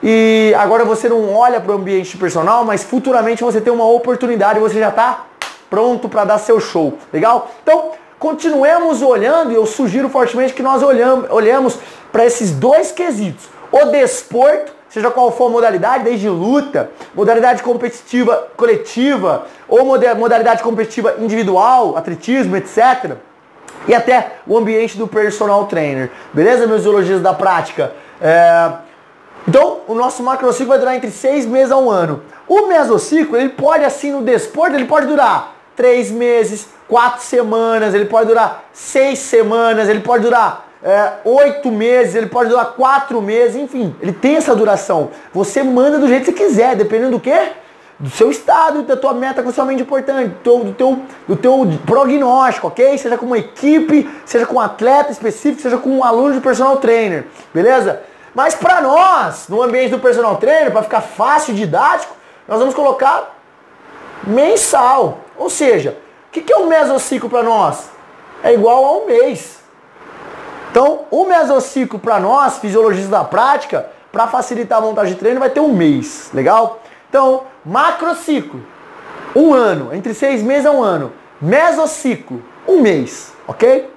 e 0.02 0.56
agora 0.58 0.86
você 0.86 1.10
não 1.10 1.36
olha 1.36 1.60
para 1.60 1.74
o 1.74 1.76
ambiente 1.76 2.16
personal, 2.16 2.64
mas 2.64 2.86
futuramente 2.86 3.44
você 3.44 3.60
tem 3.60 3.74
uma 3.74 3.86
oportunidade, 3.86 4.62
você 4.62 4.80
já 4.80 4.88
está 4.88 5.26
pronto 5.70 6.08
para 6.08 6.24
dar 6.24 6.38
seu 6.38 6.62
show. 6.62 6.98
Legal? 7.12 7.52
Então, 7.64 7.92
continuemos 8.18 9.02
olhando 9.02 9.52
e 9.52 9.56
eu 9.56 9.66
sugiro 9.66 10.08
fortemente 10.08 10.54
que 10.54 10.64
nós 10.64 10.82
olhamos, 10.82 11.30
olhamos 11.30 11.78
para 12.14 12.26
esses 12.26 12.52
dois 12.52 12.94
quesitos. 12.94 13.50
O 13.70 13.88
desporto 13.88 14.77
seja 14.90 15.12
qual 15.12 15.32
for 15.32 15.48
a 15.48 15.50
modalidade, 15.50 16.04
desde 16.04 16.30
luta, 16.30 16.90
modalidade 17.14 17.64
competitiva 17.64 18.48
coletiva 18.56 19.46
ou 19.68 19.86
modalidade 19.86 20.64
competitiva 20.64 21.16
individual, 21.20 21.98
atletismo, 21.98 22.56
etc. 22.56 23.16
E 23.88 23.94
até 23.94 24.34
o 24.46 24.58
ambiente 24.58 24.98
do 24.98 25.08
personal 25.08 25.66
trainer. 25.66 26.12
Beleza, 26.34 26.68
meus 26.68 26.82
ideologias 26.82 27.22
da 27.22 27.34
prática? 27.34 27.94
É... 28.22 28.72
Então, 29.48 29.80
o 29.88 29.94
nosso 29.94 30.22
macrociclo 30.22 30.68
vai 30.68 30.80
durar 30.80 30.96
entre 30.96 31.10
seis 31.10 31.46
meses 31.46 31.72
a 31.72 31.78
um 31.78 31.90
ano. 31.90 32.22
O 32.48 32.68
mesociclo, 32.68 33.38
ele 33.38 33.50
pode, 33.50 33.86
assim, 33.86 34.12
no 34.12 34.22
desporto, 34.22 34.76
ele 34.76 34.86
pode 34.86 35.08
durar 35.08 35.56
três 35.74 36.12
meses, 36.12 36.68
quatro 36.88 37.24
semanas, 37.24 37.94
ele 37.94 38.06
pode 38.06 38.28
durar 38.28 38.66
seis 38.74 39.20
semanas, 39.20 39.88
ele 39.88 40.02
pode 40.02 40.24
durar 40.24 40.67
é, 40.84 41.14
oito 41.26 41.72
meses, 41.72 42.16
ele 42.16 42.28
pode 42.28 42.50
durar 42.50 42.74
quatro 42.74 43.22
meses, 43.22 43.56
enfim, 43.56 43.96
ele 44.02 44.14
tem 44.14 44.36
essa 44.36 44.56
duração. 44.56 45.10
Você 45.34 45.64
manda 45.64 45.98
do 45.98 46.08
jeito 46.08 46.32
que 46.32 46.38
você 46.38 46.46
quiser, 46.46 46.76
dependendo 46.76 47.12
do 47.12 47.20
quê? 47.20 47.52
Do 48.00 48.12
seu 48.12 48.30
estado, 48.30 48.84
da 48.84 48.96
tua 48.96 49.14
meta 49.14 49.42
crucialmente 49.42 49.82
importante, 49.82 50.30
do 50.30 50.36
teu, 50.36 50.60
do 50.60 50.74
teu, 50.74 51.02
do 51.28 51.36
teu 51.36 51.80
prognóstico, 51.86 52.68
ok? 52.68 52.96
Seja 52.98 53.18
com 53.18 53.26
uma 53.26 53.40
equipe, 53.40 54.08
seja 54.24 54.46
com 54.46 54.56
um 54.56 54.60
atleta 54.60 55.12
específico, 55.12 55.64
seja 55.64 55.78
com 55.78 55.90
um 55.90 56.04
aluno 56.04 56.34
de 56.34 56.40
personal 56.40 56.78
trainer, 56.78 57.26
beleza? 57.52 58.02
Mas 58.36 58.54
para 58.54 58.82
nós, 58.82 59.48
no 59.50 59.64
ambiente 59.64 59.90
do 59.90 60.00
personal 60.00 60.36
trainer, 60.36 60.72
para 60.72 60.84
ficar 60.84 61.02
fácil 61.02 61.56
e 61.56 61.58
didático, 61.58 62.16
nós 62.48 62.60
vamos 62.60 62.76
colocar 62.76 63.36
mensal. 64.24 65.22
Ou 65.36 65.50
seja, 65.50 65.98
o 66.28 66.32
que, 66.32 66.42
que 66.42 66.54
é 66.54 66.58
um 66.58 66.68
mesociclo 66.68 67.30
para 67.30 67.42
nós? 67.42 67.90
É 68.44 68.54
igual 68.54 68.86
a 68.86 68.98
um 69.00 69.06
mês. 69.08 69.57
Então, 70.78 71.06
o 71.10 71.26
mesociclo 71.26 71.98
para 71.98 72.20
nós, 72.20 72.60
fisiologistas 72.60 73.10
da 73.10 73.24
prática, 73.24 73.90
para 74.12 74.28
facilitar 74.28 74.78
a 74.78 74.82
montagem 74.82 75.16
de 75.16 75.20
treino, 75.20 75.40
vai 75.40 75.50
ter 75.50 75.60
um 75.60 75.74
mês, 75.74 76.30
legal? 76.36 76.84
Então, 77.10 77.46
macrociclo, 77.66 78.64
um 79.36 79.56
ano, 79.56 79.92
entre 79.92 80.14
seis 80.14 80.44
meses 80.44 80.68
a 80.68 80.72
um 80.72 80.84
ano. 80.84 81.12
Mesociclo, 81.42 82.44
um 82.68 82.80
mês, 82.80 83.34
ok? 83.48 83.90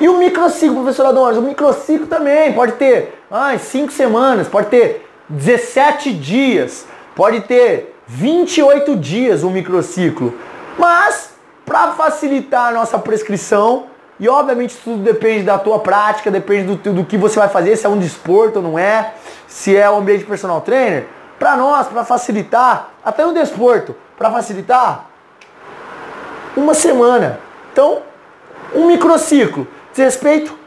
E 0.00 0.08
o 0.08 0.18
microciclo, 0.18 0.82
professor 0.82 1.06
Adonis, 1.06 1.38
o 1.38 1.42
microciclo 1.42 2.08
também 2.08 2.52
pode 2.52 2.72
ter 2.72 3.22
ah, 3.30 3.56
cinco 3.56 3.92
semanas, 3.92 4.48
pode 4.48 4.66
ter 4.70 5.08
17 5.28 6.12
dias, 6.12 6.86
pode 7.14 7.42
ter 7.42 7.94
28 8.04 8.96
dias 8.96 9.44
o 9.44 9.50
microciclo. 9.50 10.34
Mas, 10.76 11.34
para 11.64 11.92
facilitar 11.92 12.70
a 12.70 12.72
nossa 12.72 12.98
prescrição, 12.98 13.86
e 14.20 14.28
obviamente 14.28 14.76
tudo 14.82 15.02
depende 15.02 15.44
da 15.44 15.58
tua 15.58 15.78
prática, 15.78 16.30
depende 16.30 16.74
do, 16.76 16.92
do 16.92 17.04
que 17.04 17.16
você 17.16 17.38
vai 17.38 17.48
fazer, 17.48 17.76
se 17.76 17.86
é 17.86 17.88
um 17.88 17.98
desporto 17.98 18.58
ou 18.58 18.62
não 18.62 18.78
é, 18.78 19.14
se 19.46 19.76
é 19.76 19.88
um 19.88 19.98
ambiente 19.98 20.24
personal 20.24 20.60
trainer. 20.60 21.06
Para 21.38 21.56
nós, 21.56 21.86
para 21.86 22.04
facilitar, 22.04 22.90
até 23.04 23.24
no 23.24 23.32
desporto, 23.32 23.94
para 24.16 24.30
facilitar, 24.30 25.06
uma 26.56 26.74
semana. 26.74 27.38
Então, 27.72 28.02
um 28.74 28.86
microciclo, 28.86 29.68
diz 29.92 30.04
respeito 30.04 30.58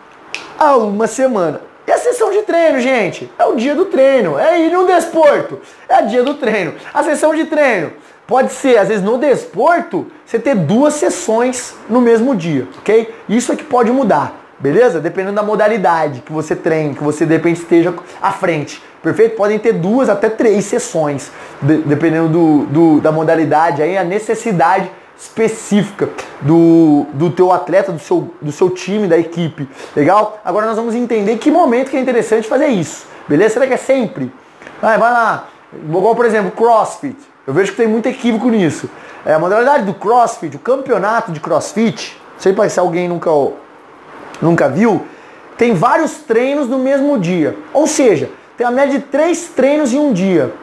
a 0.58 0.78
uma 0.78 1.08
semana. 1.08 1.62
E 1.86 1.92
a 1.92 1.98
sessão 1.98 2.32
de 2.32 2.44
treino, 2.44 2.80
gente? 2.80 3.30
É 3.38 3.46
o 3.46 3.56
dia 3.56 3.76
do 3.76 3.86
treino. 3.86 4.40
É 4.40 4.60
ir 4.62 4.72
no 4.72 4.86
desporto. 4.86 5.60
É 5.90 6.02
o 6.02 6.08
dia 6.08 6.24
do 6.24 6.36
treino. 6.36 6.76
A 6.94 7.04
sessão 7.04 7.36
de 7.36 7.46
treino 7.46 7.92
pode 8.32 8.54
ser, 8.54 8.78
às 8.78 8.88
vezes, 8.88 9.04
no 9.04 9.18
desporto, 9.18 10.08
você 10.26 10.40
ter 10.40 10.56
duas 10.56 10.94
sessões 10.94 11.76
no 11.90 12.00
mesmo 12.00 12.34
dia, 12.34 12.66
ok? 12.80 13.14
Isso 13.28 13.52
é 13.52 13.58
que 13.58 13.64
pode 13.66 13.92
mudar, 13.92 14.40
beleza? 14.58 15.02
Dependendo 15.02 15.36
da 15.36 15.44
modalidade 15.44 16.22
que 16.22 16.32
você 16.32 16.56
treine, 16.56 16.96
que 16.96 17.04
você 17.04 17.26
de 17.26 17.34
repente 17.34 17.58
esteja 17.58 17.94
à 18.22 18.32
frente. 18.32 18.82
Perfeito? 19.04 19.36
Podem 19.36 19.60
ter 19.60 19.74
duas 19.74 20.08
até 20.08 20.30
três 20.30 20.64
sessões, 20.64 21.30
de, 21.62 21.80
dependendo 21.80 22.30
do, 22.30 22.66
do, 22.68 23.02
da 23.02 23.12
modalidade, 23.12 23.82
aí 23.82 23.98
a 23.98 24.04
necessidade 24.06 24.90
específica 25.20 26.08
do, 26.40 27.08
do 27.12 27.32
teu 27.32 27.52
atleta, 27.52 27.92
do 27.92 28.00
seu, 28.00 28.34
do 28.42 28.54
seu 28.54 28.70
time, 28.70 29.10
da 29.10 29.18
equipe. 29.18 29.68
Legal? 29.94 30.40
Agora 30.46 30.68
nós 30.68 30.78
vamos 30.78 30.96
entender 30.96 31.38
que 31.38 31.52
momento 31.52 31.90
que 31.92 31.98
é 31.98 32.00
interessante 32.00 32.48
fazer 32.48 32.68
isso. 32.68 33.06
Beleza? 33.28 33.56
Será 33.56 33.68
que 33.68 33.74
é 33.74 33.78
sempre? 33.78 34.32
Vai, 34.82 34.98
vai 34.98 35.12
lá. 35.12 35.50
Igual, 35.74 36.16
por 36.16 36.26
exemplo, 36.26 36.52
CrossFit. 36.52 37.31
Eu 37.46 37.54
vejo 37.54 37.72
que 37.72 37.78
tem 37.78 37.88
muito 37.88 38.08
equívoco 38.08 38.50
nisso. 38.50 38.90
É, 39.26 39.34
a 39.34 39.40
modalidade 39.40 39.86
do 39.86 39.94
CrossFit, 39.94 40.56
o 40.56 40.60
campeonato 40.60 41.32
de 41.32 41.40
CrossFit, 41.40 42.20
sei 42.38 42.56
se 42.70 42.80
alguém 42.80 43.08
nunca, 43.08 43.30
nunca 44.42 44.70
viu, 44.70 45.06
tem 45.58 45.74
vários 45.74 46.18
treinos 46.18 46.68
no 46.68 46.80
mesmo 46.80 47.20
dia. 47.20 47.58
Ou 47.74 47.88
seja, 47.88 48.30
tem 48.58 48.66
a 48.66 48.72
média 48.72 49.00
de 49.00 49.06
três 49.06 49.48
treinos 49.56 49.94
em 49.94 50.00
um 50.00 50.14
dia. 50.14 50.54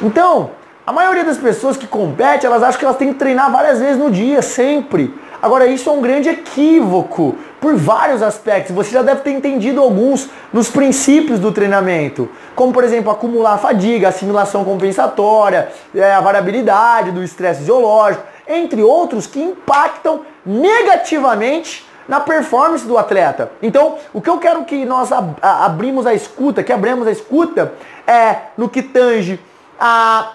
Então, 0.00 0.50
a 0.86 0.92
maioria 0.92 1.24
das 1.24 1.38
pessoas 1.38 1.76
que 1.76 1.86
competem, 1.86 2.46
elas 2.46 2.62
acham 2.62 2.78
que 2.78 2.84
elas 2.84 2.96
têm 2.96 3.12
que 3.12 3.18
treinar 3.18 3.50
várias 3.50 3.80
vezes 3.80 3.98
no 3.98 4.10
dia, 4.10 4.40
sempre. 4.40 5.12
Agora, 5.40 5.66
isso 5.66 5.88
é 5.88 5.92
um 5.92 6.00
grande 6.00 6.28
equívoco 6.28 7.36
por 7.60 7.74
vários 7.76 8.22
aspectos. 8.22 8.74
Você 8.74 8.90
já 8.90 9.02
deve 9.02 9.20
ter 9.22 9.30
entendido 9.30 9.80
alguns 9.80 10.28
nos 10.52 10.70
princípios 10.70 11.38
do 11.38 11.52
treinamento, 11.52 12.28
como 12.54 12.72
por 12.72 12.84
exemplo 12.84 13.10
acumular 13.10 13.58
fadiga, 13.58 14.08
assimilação 14.08 14.64
compensatória, 14.64 15.68
é, 15.94 16.12
a 16.12 16.20
variabilidade 16.20 17.10
do 17.10 17.22
estresse 17.22 17.60
fisiológico, 17.60 18.24
entre 18.46 18.82
outros 18.82 19.26
que 19.26 19.40
impactam 19.40 20.20
negativamente 20.44 21.86
na 22.08 22.20
performance 22.20 22.86
do 22.86 22.96
atleta. 22.96 23.50
Então, 23.60 23.96
o 24.12 24.20
que 24.20 24.30
eu 24.30 24.38
quero 24.38 24.64
que 24.64 24.84
nós 24.84 25.10
abrimos 25.42 26.06
a 26.06 26.14
escuta, 26.14 26.62
que 26.62 26.72
abramos 26.72 27.06
a 27.06 27.10
escuta, 27.10 27.72
é 28.06 28.36
no 28.56 28.68
que 28.68 28.82
tange 28.82 29.40
a 29.78 30.32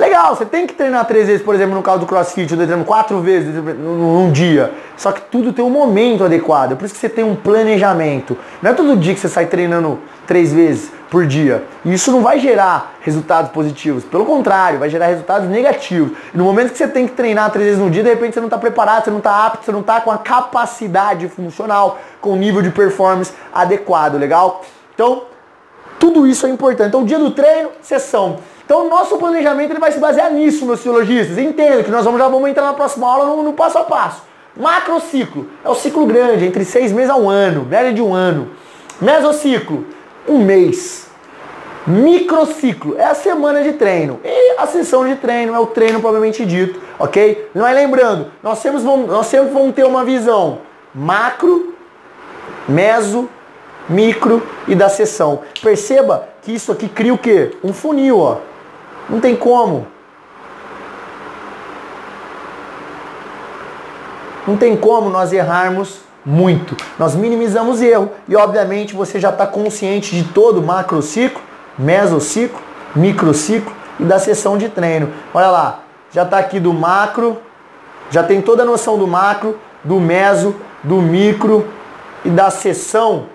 Legal, 0.00 0.34
você 0.34 0.46
tem 0.46 0.66
que 0.66 0.72
treinar 0.72 1.04
três 1.04 1.26
vezes, 1.26 1.42
por 1.42 1.54
exemplo, 1.54 1.74
no 1.74 1.82
caso 1.82 1.98
do 1.98 2.06
crossfit, 2.06 2.50
eu 2.50 2.56
treino 2.56 2.86
quatro 2.86 3.20
vezes 3.20 3.54
num 3.54 4.32
dia. 4.32 4.72
Só 4.96 5.12
que 5.12 5.20
tudo 5.20 5.52
tem 5.52 5.62
um 5.62 5.68
momento 5.68 6.24
adequado. 6.24 6.72
É 6.72 6.74
por 6.74 6.86
isso 6.86 6.94
que 6.94 7.00
você 7.00 7.08
tem 7.10 7.22
um 7.22 7.36
planejamento. 7.36 8.34
Não 8.62 8.70
é 8.70 8.72
todo 8.72 8.96
dia 8.96 9.12
que 9.12 9.20
você 9.20 9.28
sai 9.28 9.44
treinando 9.44 9.98
três 10.26 10.54
vezes 10.54 10.90
por 11.10 11.26
dia. 11.26 11.64
E 11.84 11.92
isso 11.92 12.10
não 12.10 12.22
vai 12.22 12.40
gerar 12.40 12.94
resultados 13.02 13.50
positivos. 13.50 14.02
Pelo 14.02 14.24
contrário, 14.24 14.78
vai 14.78 14.88
gerar 14.88 15.08
resultados 15.08 15.50
negativos. 15.50 16.16
E 16.32 16.38
no 16.38 16.44
momento 16.44 16.72
que 16.72 16.78
você 16.78 16.88
tem 16.88 17.06
que 17.06 17.12
treinar 17.12 17.50
três 17.50 17.66
vezes 17.66 17.82
no 17.82 17.90
dia, 17.90 18.02
de 18.02 18.08
repente 18.08 18.32
você 18.32 18.40
não 18.40 18.46
está 18.46 18.56
preparado, 18.56 19.04
você 19.04 19.10
não 19.10 19.18
está 19.18 19.44
apto, 19.44 19.66
você 19.66 19.72
não 19.72 19.80
está 19.80 20.00
com 20.00 20.10
a 20.10 20.16
capacidade 20.16 21.28
funcional, 21.28 21.98
com 22.22 22.30
o 22.30 22.36
nível 22.36 22.62
de 22.62 22.70
performance 22.70 23.34
adequado, 23.52 24.14
legal? 24.14 24.64
Então, 24.94 25.24
tudo 26.00 26.26
isso 26.26 26.46
é 26.46 26.50
importante. 26.50 26.88
Então, 26.88 27.04
dia 27.04 27.18
do 27.18 27.30
treino, 27.30 27.68
sessão. 27.82 28.38
Então, 28.64 28.86
o 28.86 28.90
nosso 28.90 29.18
planejamento 29.18 29.70
ele 29.70 29.78
vai 29.78 29.92
se 29.92 30.00
basear 30.00 30.32
nisso, 30.32 30.66
meus 30.66 30.80
fisiologistas. 30.80 31.38
Entenda 31.38 31.84
que 31.84 31.90
nós 31.90 32.04
vamos, 32.04 32.18
já 32.18 32.26
vamos 32.26 32.48
entrar 32.48 32.64
na 32.64 32.72
próxima 32.72 33.06
aula 33.06 33.26
no, 33.26 33.42
no 33.42 33.52
passo 33.52 33.78
a 33.78 33.84
passo. 33.84 34.22
Macrociclo 34.56 35.46
é 35.64 35.68
o 35.68 35.74
ciclo 35.74 36.06
grande, 36.06 36.46
entre 36.46 36.64
seis 36.64 36.90
meses 36.90 37.10
a 37.10 37.16
um 37.16 37.28
ano, 37.28 37.64
média 37.64 37.92
de 37.92 38.02
um 38.02 38.14
ano. 38.14 38.48
Mesociclo, 39.00 39.84
um 40.26 40.38
mês. 40.38 41.08
Microciclo 41.86 42.96
é 42.98 43.04
a 43.04 43.14
semana 43.14 43.62
de 43.62 43.74
treino. 43.74 44.20
E 44.24 44.56
a 44.58 44.66
sessão 44.66 45.06
de 45.06 45.16
treino 45.16 45.54
é 45.54 45.58
o 45.58 45.66
treino 45.66 46.00
propriamente 46.00 46.44
dito, 46.46 46.80
ok? 46.98 47.50
Não 47.54 47.66
é 47.66 47.72
lembrando, 47.72 48.30
nós 48.42 48.58
sempre 48.58 48.80
vamos, 48.80 49.06
nós 49.06 49.26
sempre 49.26 49.52
vamos 49.52 49.74
ter 49.74 49.84
uma 49.84 50.04
visão 50.04 50.58
macro, 50.94 51.74
meso, 52.68 53.28
micro 53.90 54.40
e 54.68 54.74
da 54.74 54.88
sessão. 54.88 55.40
Perceba 55.60 56.28
que 56.42 56.52
isso 56.52 56.70
aqui 56.70 56.88
cria 56.88 57.12
o 57.12 57.18
quê? 57.18 57.56
Um 57.62 57.72
funil, 57.72 58.18
ó. 58.18 58.36
Não 59.08 59.20
tem 59.20 59.34
como. 59.34 59.86
Não 64.46 64.56
tem 64.56 64.76
como 64.76 65.10
nós 65.10 65.32
errarmos 65.32 65.98
muito. 66.24 66.76
Nós 66.98 67.14
minimizamos 67.14 67.82
erro 67.82 68.10
e 68.28 68.36
obviamente 68.36 68.94
você 68.94 69.18
já 69.18 69.30
está 69.30 69.46
consciente 69.46 70.14
de 70.14 70.32
todo 70.32 70.60
o 70.60 70.62
macrociclo, 70.62 71.42
mesociclo, 71.76 72.60
microciclo 72.94 73.72
e 73.98 74.04
da 74.04 74.18
sessão 74.18 74.56
de 74.56 74.68
treino. 74.68 75.12
Olha 75.34 75.50
lá, 75.50 75.80
já 76.12 76.22
está 76.22 76.38
aqui 76.38 76.60
do 76.60 76.72
macro, 76.72 77.38
já 78.10 78.22
tem 78.22 78.40
toda 78.40 78.62
a 78.62 78.66
noção 78.66 78.96
do 78.96 79.06
macro, 79.06 79.58
do 79.82 79.98
meso, 79.98 80.54
do 80.82 80.96
micro 80.96 81.66
e 82.24 82.30
da 82.30 82.50
sessão 82.50 83.26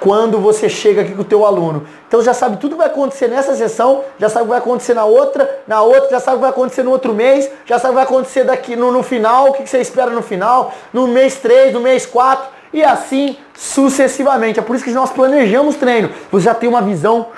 quando 0.00 0.38
você 0.38 0.68
chega 0.68 1.02
aqui 1.02 1.14
com 1.14 1.22
o 1.22 1.24
teu 1.24 1.44
aluno. 1.44 1.86
Então 2.08 2.22
já 2.22 2.34
sabe 2.34 2.56
tudo 2.58 2.72
que 2.72 2.78
vai 2.78 2.86
acontecer 2.86 3.28
nessa 3.28 3.54
sessão, 3.54 4.04
já 4.18 4.28
sabe 4.28 4.42
o 4.42 4.44
que 4.44 4.50
vai 4.50 4.58
acontecer 4.58 4.94
na 4.94 5.04
outra, 5.04 5.62
na 5.66 5.82
outra, 5.82 6.10
já 6.10 6.20
sabe 6.20 6.36
o 6.36 6.38
que 6.38 6.42
vai 6.42 6.50
acontecer 6.50 6.82
no 6.82 6.90
outro 6.90 7.14
mês, 7.14 7.50
já 7.64 7.78
sabe 7.78 7.88
o 7.88 7.98
que 7.98 8.04
vai 8.04 8.04
acontecer 8.04 8.44
daqui 8.44 8.76
no, 8.76 8.92
no 8.92 9.02
final, 9.02 9.48
o 9.48 9.52
que 9.52 9.66
você 9.66 9.78
espera 9.78 10.10
no 10.10 10.22
final, 10.22 10.72
no 10.92 11.06
mês 11.06 11.36
3, 11.36 11.72
no 11.72 11.80
mês 11.80 12.06
4 12.06 12.46
e 12.72 12.84
assim 12.84 13.36
sucessivamente. 13.54 14.58
É 14.58 14.62
por 14.62 14.76
isso 14.76 14.84
que 14.84 14.90
nós 14.90 15.10
planejamos 15.10 15.76
treino. 15.76 16.10
Você 16.30 16.44
já 16.44 16.54
tem 16.54 16.68
uma 16.68 16.82
visão 16.82 17.28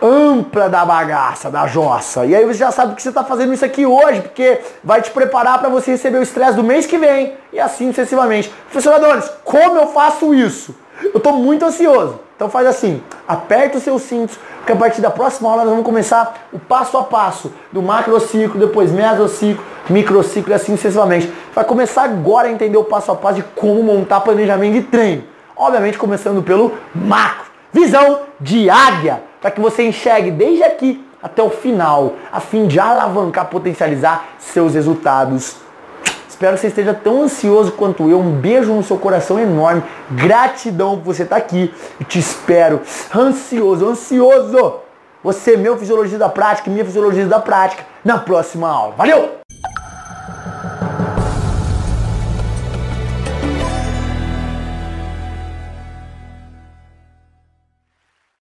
ampla 0.00 0.68
da 0.68 0.84
bagaça, 0.84 1.50
da 1.50 1.66
jossa. 1.66 2.24
E 2.24 2.34
aí 2.34 2.44
você 2.44 2.58
já 2.58 2.70
sabe 2.70 2.94
que 2.94 3.02
você 3.02 3.08
está 3.08 3.24
fazendo 3.24 3.52
isso 3.52 3.64
aqui 3.64 3.84
hoje, 3.84 4.20
porque 4.20 4.60
vai 4.82 5.02
te 5.02 5.10
preparar 5.10 5.58
para 5.58 5.68
você 5.68 5.92
receber 5.92 6.18
o 6.18 6.22
estresse 6.22 6.54
do 6.54 6.62
mês 6.62 6.86
que 6.86 6.98
vem 6.98 7.34
e 7.52 7.58
assim 7.58 7.88
sucessivamente. 7.88 8.52
Professor 8.70 8.94
Adonis, 8.94 9.30
como 9.44 9.78
eu 9.78 9.88
faço 9.88 10.32
isso? 10.34 10.74
Eu 11.02 11.18
estou 11.18 11.32
muito 11.32 11.64
ansioso. 11.64 12.20
Então 12.34 12.48
faz 12.48 12.66
assim, 12.68 13.02
aperta 13.26 13.78
os 13.78 13.82
seus 13.82 14.02
cintos, 14.02 14.38
porque 14.58 14.72
a 14.72 14.76
partir 14.76 15.00
da 15.00 15.10
próxima 15.10 15.50
aula 15.50 15.62
nós 15.62 15.70
vamos 15.70 15.84
começar 15.84 16.48
o 16.52 16.58
passo 16.58 16.96
a 16.96 17.02
passo 17.02 17.52
do 17.72 17.82
macrociclo, 17.82 18.60
depois 18.60 18.92
mesociclo, 18.92 19.64
microciclo 19.90 20.52
e 20.52 20.54
assim 20.54 20.76
sucessivamente. 20.76 21.32
Vai 21.52 21.64
começar 21.64 22.04
agora 22.04 22.46
a 22.46 22.52
entender 22.52 22.76
o 22.76 22.84
passo 22.84 23.10
a 23.10 23.16
passo 23.16 23.36
de 23.36 23.42
como 23.56 23.82
montar 23.82 24.20
planejamento 24.20 24.74
de 24.74 24.82
treino. 24.82 25.24
Obviamente 25.56 25.98
começando 25.98 26.40
pelo 26.42 26.72
macro. 26.94 27.46
Visão 27.72 28.20
de 28.40 28.70
águia, 28.70 29.20
para 29.40 29.50
que 29.50 29.60
você 29.60 29.82
enxergue 29.82 30.30
desde 30.30 30.62
aqui 30.62 31.04
até 31.20 31.42
o 31.42 31.50
final, 31.50 32.12
a 32.32 32.38
fim 32.38 32.68
de 32.68 32.78
alavancar, 32.78 33.46
potencializar 33.46 34.28
seus 34.38 34.74
resultados 34.74 35.56
Espero 36.38 36.54
que 36.54 36.60
você 36.60 36.68
esteja 36.68 36.94
tão 36.94 37.22
ansioso 37.22 37.72
quanto 37.72 38.08
eu. 38.08 38.20
Um 38.20 38.30
beijo 38.30 38.72
no 38.72 38.84
seu 38.84 38.96
coração 38.96 39.40
enorme. 39.40 39.82
Gratidão 40.12 40.96
por 40.96 41.12
você 41.12 41.24
estar 41.24 41.34
aqui. 41.34 41.74
Te 42.06 42.20
espero 42.20 42.80
ansioso, 43.12 43.88
ansioso. 43.88 44.74
Você, 45.24 45.56
meu 45.56 45.76
fisiologista 45.76 46.16
da 46.16 46.28
prática, 46.28 46.70
minha 46.70 46.84
fisiologista 46.84 47.28
da 47.28 47.40
prática, 47.40 47.84
na 48.04 48.18
próxima 48.18 48.68
aula. 48.68 48.94
Valeu! 48.96 49.37